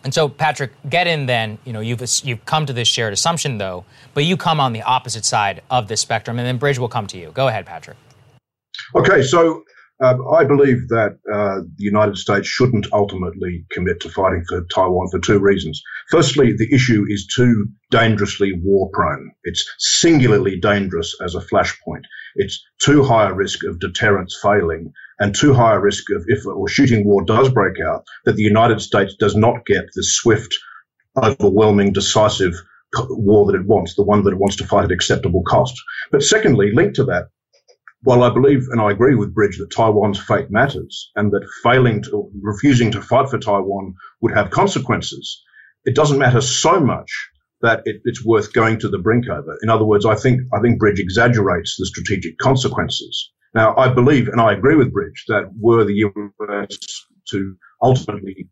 [0.03, 1.57] And so, Patrick, get in then.
[1.65, 3.83] You know, you've you've come to this shared assumption, though,
[4.13, 7.07] but you come on the opposite side of the spectrum, and then Bridge will come
[7.07, 7.31] to you.
[7.33, 7.97] Go ahead, Patrick.
[8.95, 9.63] Okay, so
[9.99, 15.09] um, I believe that uh, the United States shouldn't ultimately commit to fighting for Taiwan
[15.09, 15.81] for two reasons.
[16.09, 19.31] Firstly, the issue is too dangerously war prone.
[19.43, 22.03] It's singularly dangerous as a flashpoint.
[22.35, 26.45] It's too high a risk of deterrence failing and too high a risk of if
[26.45, 30.55] or shooting war does break out that the United States does not get the swift,
[31.21, 32.53] overwhelming, decisive
[33.09, 35.73] war that it wants, the one that it wants to fight at acceptable cost.
[36.11, 37.29] But secondly, linked to that,
[38.07, 42.01] while I believe and I agree with Bridge that Taiwan's fate matters and that failing
[42.03, 45.43] to, refusing to fight for Taiwan would have consequences,
[45.83, 47.11] it doesn't matter so much
[47.63, 49.57] that it, it's worth going to the brink over.
[49.61, 53.29] In other words, I think, I think Bridge exaggerates the strategic consequences.
[53.53, 56.77] Now, I believe and I agree with Bridge that were the US
[57.31, 58.47] to ultimately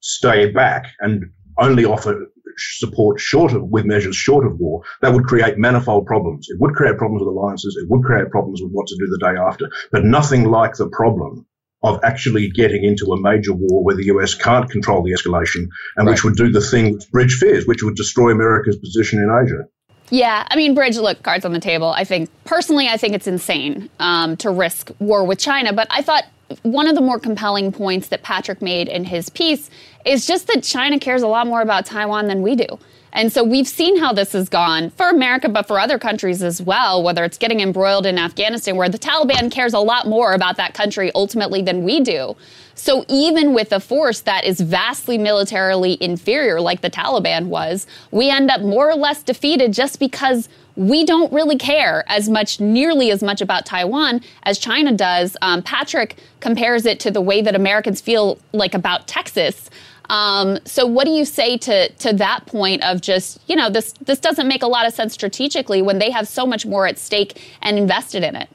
[0.00, 1.24] stay back and
[1.58, 2.26] only offer
[2.58, 6.48] support short of, with measures short of war, that would create manifold problems.
[6.48, 7.76] It would create problems with alliances.
[7.80, 10.88] It would create problems with what to do the day after, but nothing like the
[10.88, 11.46] problem
[11.82, 16.06] of actually getting into a major war where the US can't control the escalation and
[16.06, 16.08] right.
[16.08, 19.68] which would do the thing which Bridge fears, which would destroy America's position in Asia.
[20.10, 21.88] Yeah, I mean, Bridge, look, cards on the table.
[21.88, 26.02] I think, personally, I think it's insane um, to risk war with China, but I
[26.02, 26.24] thought
[26.62, 29.70] one of the more compelling points that Patrick made in his piece
[30.04, 32.66] is just that China cares a lot more about Taiwan than we do.
[33.12, 36.60] And so we've seen how this has gone for America, but for other countries as
[36.60, 40.56] well, whether it's getting embroiled in Afghanistan, where the Taliban cares a lot more about
[40.58, 42.36] that country ultimately than we do.
[42.74, 48.30] So even with a force that is vastly militarily inferior, like the Taliban was, we
[48.30, 50.48] end up more or less defeated just because
[50.78, 55.36] we don't really care as much, nearly as much about Taiwan as China does.
[55.42, 59.70] Um, Patrick compares it to the way that Americans feel like about Texas.
[60.08, 63.92] Um, so, what do you say to to that point of just you know this
[64.00, 66.96] this doesn't make a lot of sense strategically when they have so much more at
[66.96, 68.48] stake and invested in it?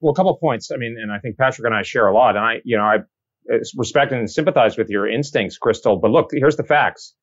[0.00, 0.70] Well, a couple of points.
[0.70, 2.84] I mean, and I think Patrick and I share a lot, and I you know
[2.84, 2.98] I
[3.74, 6.00] respect and sympathize with your instincts, Krystal.
[6.00, 7.14] But look, here's the facts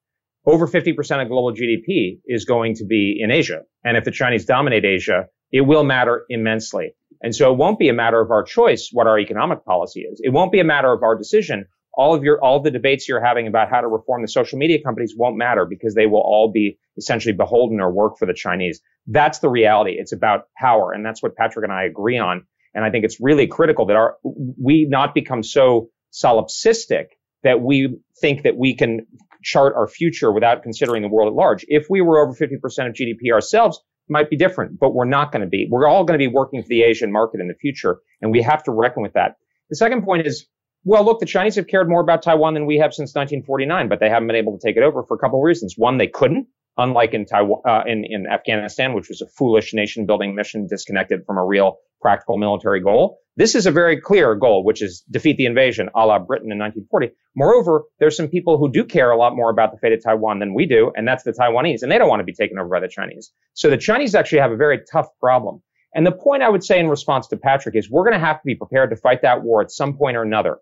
[0.46, 3.62] over 50% of global GDP is going to be in Asia.
[3.84, 6.94] And if the Chinese dominate Asia, it will matter immensely.
[7.22, 10.22] And so it won't be a matter of our choice what our economic policy is.
[10.24, 11.66] It won't be a matter of our decision.
[11.94, 14.60] All of your, all of the debates you're having about how to reform the social
[14.60, 18.34] media companies won't matter because they will all be essentially beholden or work for the
[18.34, 18.82] Chinese.
[19.08, 19.96] That's the reality.
[19.98, 20.92] It's about power.
[20.92, 22.46] And that's what Patrick and I agree on.
[22.74, 27.06] And I think it's really critical that our, we not become so solipsistic
[27.44, 29.06] that we think that we can
[29.46, 31.64] chart our future without considering the world at large.
[31.68, 32.56] If we were over 50%
[32.88, 35.68] of GDP ourselves, it might be different, but we're not going to be.
[35.70, 38.42] We're all going to be working for the Asian market in the future, and we
[38.42, 39.36] have to reckon with that.
[39.70, 40.48] The second point is,
[40.84, 44.00] well, look, the Chinese have cared more about Taiwan than we have since 1949, but
[44.00, 45.76] they haven't been able to take it over for a couple of reasons.
[45.78, 46.48] One, they couldn't,
[46.78, 51.26] unlike in Taiwan, uh, in, in Afghanistan, which was a foolish nation building mission disconnected
[51.26, 53.20] from a real practical military goal.
[53.38, 56.58] This is a very clear goal, which is defeat the invasion, a la Britain in
[56.58, 57.12] 1940.
[57.36, 60.40] Moreover, there's some people who do care a lot more about the fate of Taiwan
[60.40, 62.70] than we do, and that's the Taiwanese, and they don't want to be taken over
[62.70, 63.32] by the Chinese.
[63.54, 65.62] So the Chinese actually have a very tough problem.
[65.94, 68.38] And the point I would say in response to Patrick is we're going to have
[68.38, 70.58] to be prepared to fight that war at some point or another.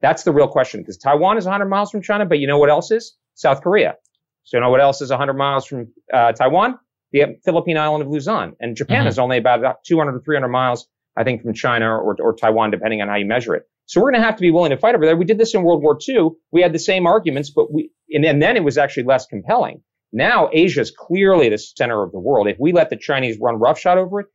[0.00, 2.70] That's the real question because Taiwan is 100 miles from China, but you know what
[2.70, 3.14] else is?
[3.34, 3.96] South Korea.
[4.44, 6.78] So you know what else is 100 miles from uh, Taiwan?
[7.12, 8.54] The Philippine island of Luzon.
[8.60, 9.08] And Japan mm-hmm.
[9.08, 13.02] is only about 200 to 300 miles I think, from China or, or Taiwan, depending
[13.02, 13.64] on how you measure it.
[13.86, 15.16] So we're going to have to be willing to fight over there.
[15.16, 16.30] We did this in World War II.
[16.50, 19.82] We had the same arguments, but we, and, and then it was actually less compelling.
[20.12, 22.48] Now Asia is clearly the center of the world.
[22.48, 24.26] If we let the Chinese run roughshod over it,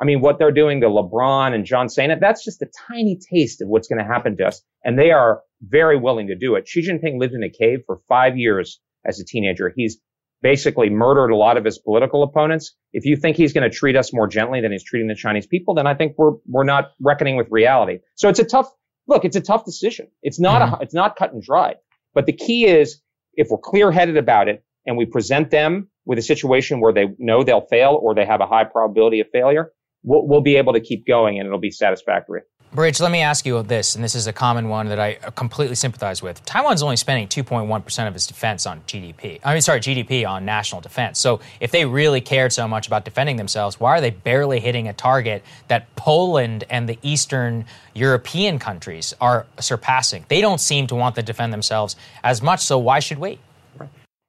[0.00, 3.60] I mean, what they're doing to LeBron and John Cena, that's just a tiny taste
[3.60, 4.62] of what's going to happen to us.
[4.82, 6.66] And they are very willing to do it.
[6.66, 9.72] Xi Jinping lived in a cave for five years as a teenager.
[9.74, 10.00] He's
[10.42, 12.74] basically murdered a lot of his political opponents.
[12.92, 15.46] If you think he's going to treat us more gently than he's treating the Chinese
[15.46, 17.98] people, then I think we're we're not reckoning with reality.
[18.14, 18.70] So it's a tough
[19.06, 19.24] look.
[19.24, 20.08] It's a tough decision.
[20.22, 20.74] It's not mm-hmm.
[20.74, 21.74] a, it's not cut and dry.
[22.14, 23.00] But the key is
[23.34, 27.06] if we're clear headed about it and we present them with a situation where they
[27.18, 29.72] know they'll fail or they have a high probability of failure,
[30.02, 32.42] we'll, we'll be able to keep going and it'll be satisfactory.
[32.72, 35.74] Bridge, let me ask you this, and this is a common one that I completely
[35.74, 36.44] sympathize with.
[36.44, 39.40] Taiwan's only spending 2.1% of its defense on GDP.
[39.42, 41.18] I mean, sorry, GDP on national defense.
[41.18, 44.86] So if they really cared so much about defending themselves, why are they barely hitting
[44.86, 50.24] a target that Poland and the Eastern European countries are surpassing?
[50.28, 53.40] They don't seem to want to defend themselves as much, so why should we?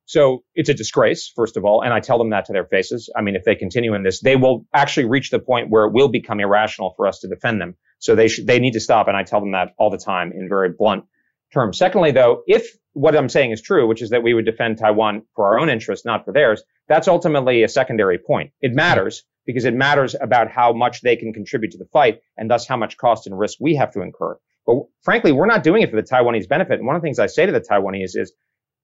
[0.06, 3.08] So it's a disgrace, first of all, and I tell them that to their faces.
[3.16, 5.94] I mean, if they continue in this, they will actually reach the point where it
[5.94, 7.76] will become irrational for us to defend them.
[8.02, 10.50] So they they need to stop, and I tell them that all the time in
[10.50, 11.06] very blunt
[11.54, 11.78] terms.
[11.78, 15.22] Secondly, though, if what I'm saying is true, which is that we would defend Taiwan
[15.36, 18.52] for our own interest, not for theirs, that's ultimately a secondary point.
[18.60, 22.50] It matters because it matters about how much they can contribute to the fight and
[22.50, 24.38] thus how much cost and risk we have to incur.
[24.66, 26.80] But frankly, we're not doing it for the Taiwanese benefit.
[26.80, 28.34] And one of the things I say to the Taiwanese is,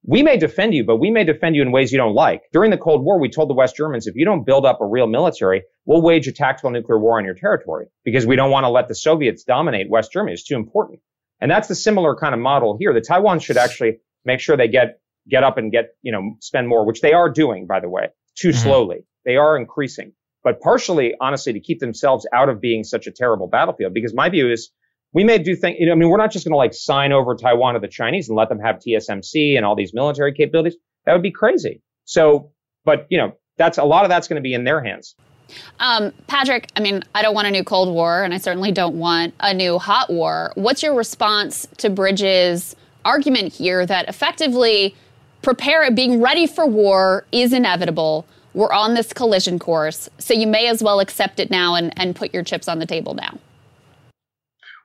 [0.07, 2.43] we may defend you, but we may defend you in ways you don't like.
[2.53, 4.85] During the Cold War, we told the West Germans, if you don't build up a
[4.85, 8.63] real military, we'll wage a tactical nuclear war on your territory because we don't want
[8.63, 10.33] to let the Soviets dominate West Germany.
[10.33, 11.01] It's too important.
[11.41, 12.93] And that's the similar kind of model here.
[12.93, 16.69] The Taiwan should actually make sure they get, get up and get, you know, spend
[16.69, 18.57] more, which they are doing, by the way, too mm-hmm.
[18.57, 19.05] slowly.
[19.25, 23.47] They are increasing, but partially, honestly, to keep themselves out of being such a terrible
[23.47, 23.93] battlefield.
[23.93, 24.71] Because my view is
[25.13, 27.11] we may do things, you know, I mean, we're not just going to like sign
[27.11, 30.77] over Taiwan to the Chinese and let them have TSMC and all these military capabilities.
[31.05, 31.81] That would be crazy.
[32.05, 32.51] So,
[32.85, 35.15] but, you know, that's a lot of that's going to be in their hands.
[35.79, 38.97] Um, Patrick, I mean, I don't want a new Cold War, and I certainly don't
[38.97, 40.51] want a new hot war.
[40.55, 42.75] What's your response to Bridges'
[43.05, 44.95] argument here that effectively
[45.41, 48.25] prepare being ready for war is inevitable?
[48.53, 52.15] We're on this collision course, so you may as well accept it now and, and
[52.15, 53.37] put your chips on the table now.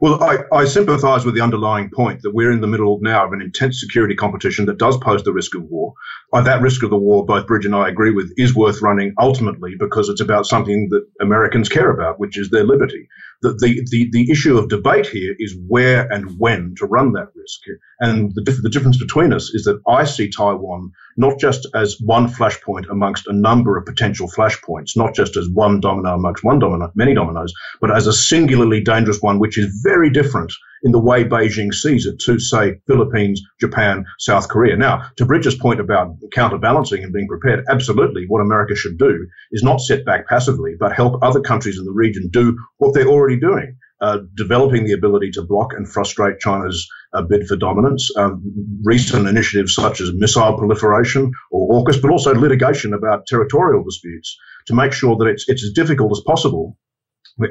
[0.02, 3.32] Well, I, I sympathise with the underlying point that we're in the middle now of
[3.32, 5.94] an intense security competition that does pose the risk of war.
[6.32, 9.14] Uh, that risk of the war, both Bridge and I agree with, is worth running
[9.20, 13.08] ultimately because it's about something that Americans care about, which is their liberty
[13.42, 17.28] the, the, the, the, issue of debate here is where and when to run that
[17.34, 17.60] risk.
[18.00, 22.28] And the, the difference between us is that I see Taiwan not just as one
[22.28, 26.90] flashpoint amongst a number of potential flashpoints, not just as one domino amongst one domino,
[26.94, 30.52] many dominoes, but as a singularly dangerous one, which is very different
[30.82, 34.76] in the way Beijing sees it to, say, Philippines, Japan, South Korea.
[34.76, 39.62] Now, to Bridges' point about counterbalancing and being prepared, absolutely what America should do is
[39.62, 43.38] not sit back passively, but help other countries in the region do what they're already
[43.38, 43.76] doing.
[44.00, 48.10] Uh, developing the ability to block and frustrate China's uh, bid for dominance.
[48.16, 48.42] Um,
[48.82, 54.36] recent initiatives such as missile proliferation or AUKUS, but also litigation about territorial disputes
[54.66, 56.76] to make sure that it's, it's as difficult as possible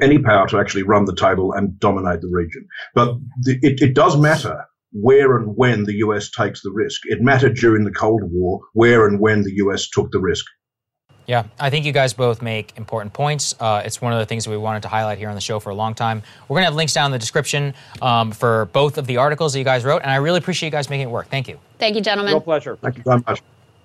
[0.00, 2.66] any power to actually run the table and dominate the region.
[2.94, 7.00] But the, it, it does matter where and when the US takes the risk.
[7.04, 10.44] It mattered during the Cold War where and when the US took the risk.
[11.26, 13.54] Yeah, I think you guys both make important points.
[13.58, 15.60] Uh, it's one of the things that we wanted to highlight here on the show
[15.60, 16.22] for a long time.
[16.48, 19.52] We're going to have links down in the description um, for both of the articles
[19.52, 21.28] that you guys wrote, and I really appreciate you guys making it work.
[21.28, 21.60] Thank you.
[21.78, 22.32] Thank you, gentlemen.
[22.32, 22.76] Real pleasure.
[22.76, 23.40] Thank you very much.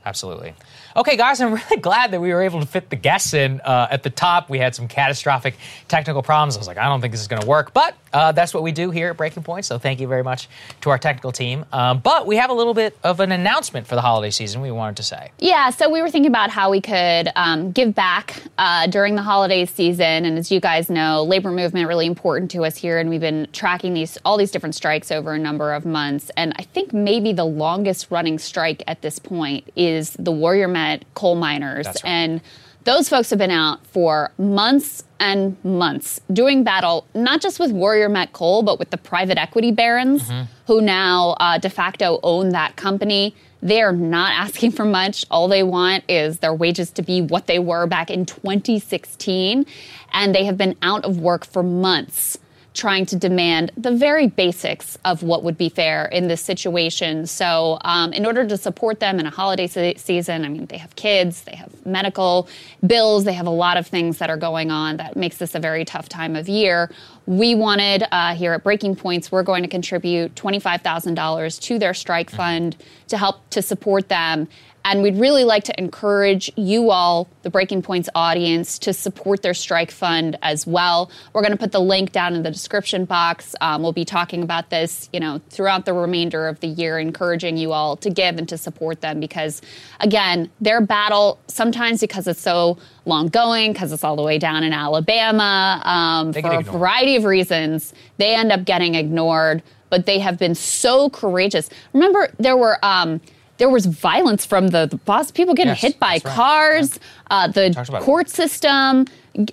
[0.07, 0.53] Absolutely.
[0.95, 3.59] Okay, guys, I'm really glad that we were able to fit the guests in.
[3.59, 5.55] Uh, at the top, we had some catastrophic
[5.89, 6.55] technical problems.
[6.55, 8.63] I was like, I don't think this is going to work, but uh, that's what
[8.63, 9.63] we do here at Breaking Point.
[9.63, 10.49] So thank you very much
[10.81, 11.65] to our technical team.
[11.71, 14.71] Um, but we have a little bit of an announcement for the holiday season we
[14.71, 15.31] wanted to say.
[15.37, 19.21] Yeah, so we were thinking about how we could um, give back uh, during the
[19.21, 20.25] holiday season.
[20.25, 23.47] And as you guys know, labor movement really important to us here, and we've been
[23.53, 26.31] tracking these all these different strikes over a number of months.
[26.35, 31.05] And I think maybe the longest running strike at this point is the Warrior Met
[31.13, 32.01] coal miners, right.
[32.03, 32.41] and
[32.83, 38.09] those folks have been out for months and months doing battle, not just with Warrior
[38.09, 40.43] Met Coal, but with the private equity barons mm-hmm.
[40.67, 43.35] who now uh, de facto own that company.
[43.61, 45.25] They're not asking for much.
[45.31, 49.65] All they want is their wages to be what they were back in 2016.
[50.13, 52.37] And they have been out of work for months
[52.77, 57.25] trying to demand the very basics of what would be fair in this situation.
[57.25, 60.77] So, um, in order to support them in a holiday se- season, I mean, they
[60.77, 62.47] have kids, they have medical
[62.85, 65.59] bills, they have a lot of things that are going on that makes this a
[65.59, 66.91] very tough time of year.
[67.25, 72.29] We wanted uh, here at Breaking Points, we're going to contribute $25,000 to their strike
[72.29, 72.77] fund
[73.07, 74.47] to help to support them
[74.89, 79.53] and we'd really like to encourage you all, the Breaking Points audience, to support their
[79.53, 81.11] strike fund as well.
[81.33, 83.53] We're going to put the link down in the description box.
[83.59, 87.57] Um, we'll be talking about this, you know, throughout the remainder of the year, encouraging
[87.57, 89.61] you all to give and to support them because,
[89.99, 94.63] again, their battle sometimes because it's so long going, because it's all the way down
[94.63, 99.61] in Alabama, um, for a variety of reasons, they end up getting ignored.
[99.89, 101.69] But they have been so courageous.
[101.93, 102.77] Remember, there were.
[102.83, 103.19] Um,
[103.57, 106.33] there was violence from the, the boss, people getting Yes, hit by that's right.
[106.35, 106.99] cars,
[107.31, 109.05] uh, the court system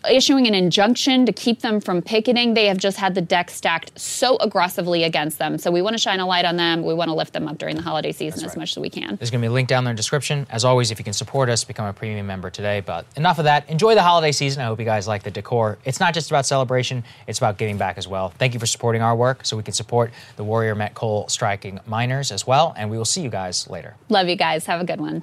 [0.09, 2.55] issuing an injunction to keep them from picketing.
[2.55, 5.59] They have just had the deck stacked so aggressively against them.
[5.59, 6.82] So we want to shine a light on them.
[6.82, 9.16] We want to lift them up during the holiday season as much as we can.
[9.16, 10.47] There's going to be a link down there in the description.
[10.51, 12.81] As always, if you can support us, become a premium member today.
[12.81, 13.69] But enough of that.
[13.69, 14.62] Enjoy the holiday season.
[14.62, 15.78] I hope you guys like the decor.
[15.85, 18.31] It's not just about celebration, it's about giving back as well.
[18.31, 21.81] Thank you for supporting our work so we can support the Warrior Met Coal striking
[21.86, 22.74] miners as well.
[22.77, 23.97] And we will see you guys later.
[24.09, 24.66] Love you guys.
[24.66, 25.23] Have a good one.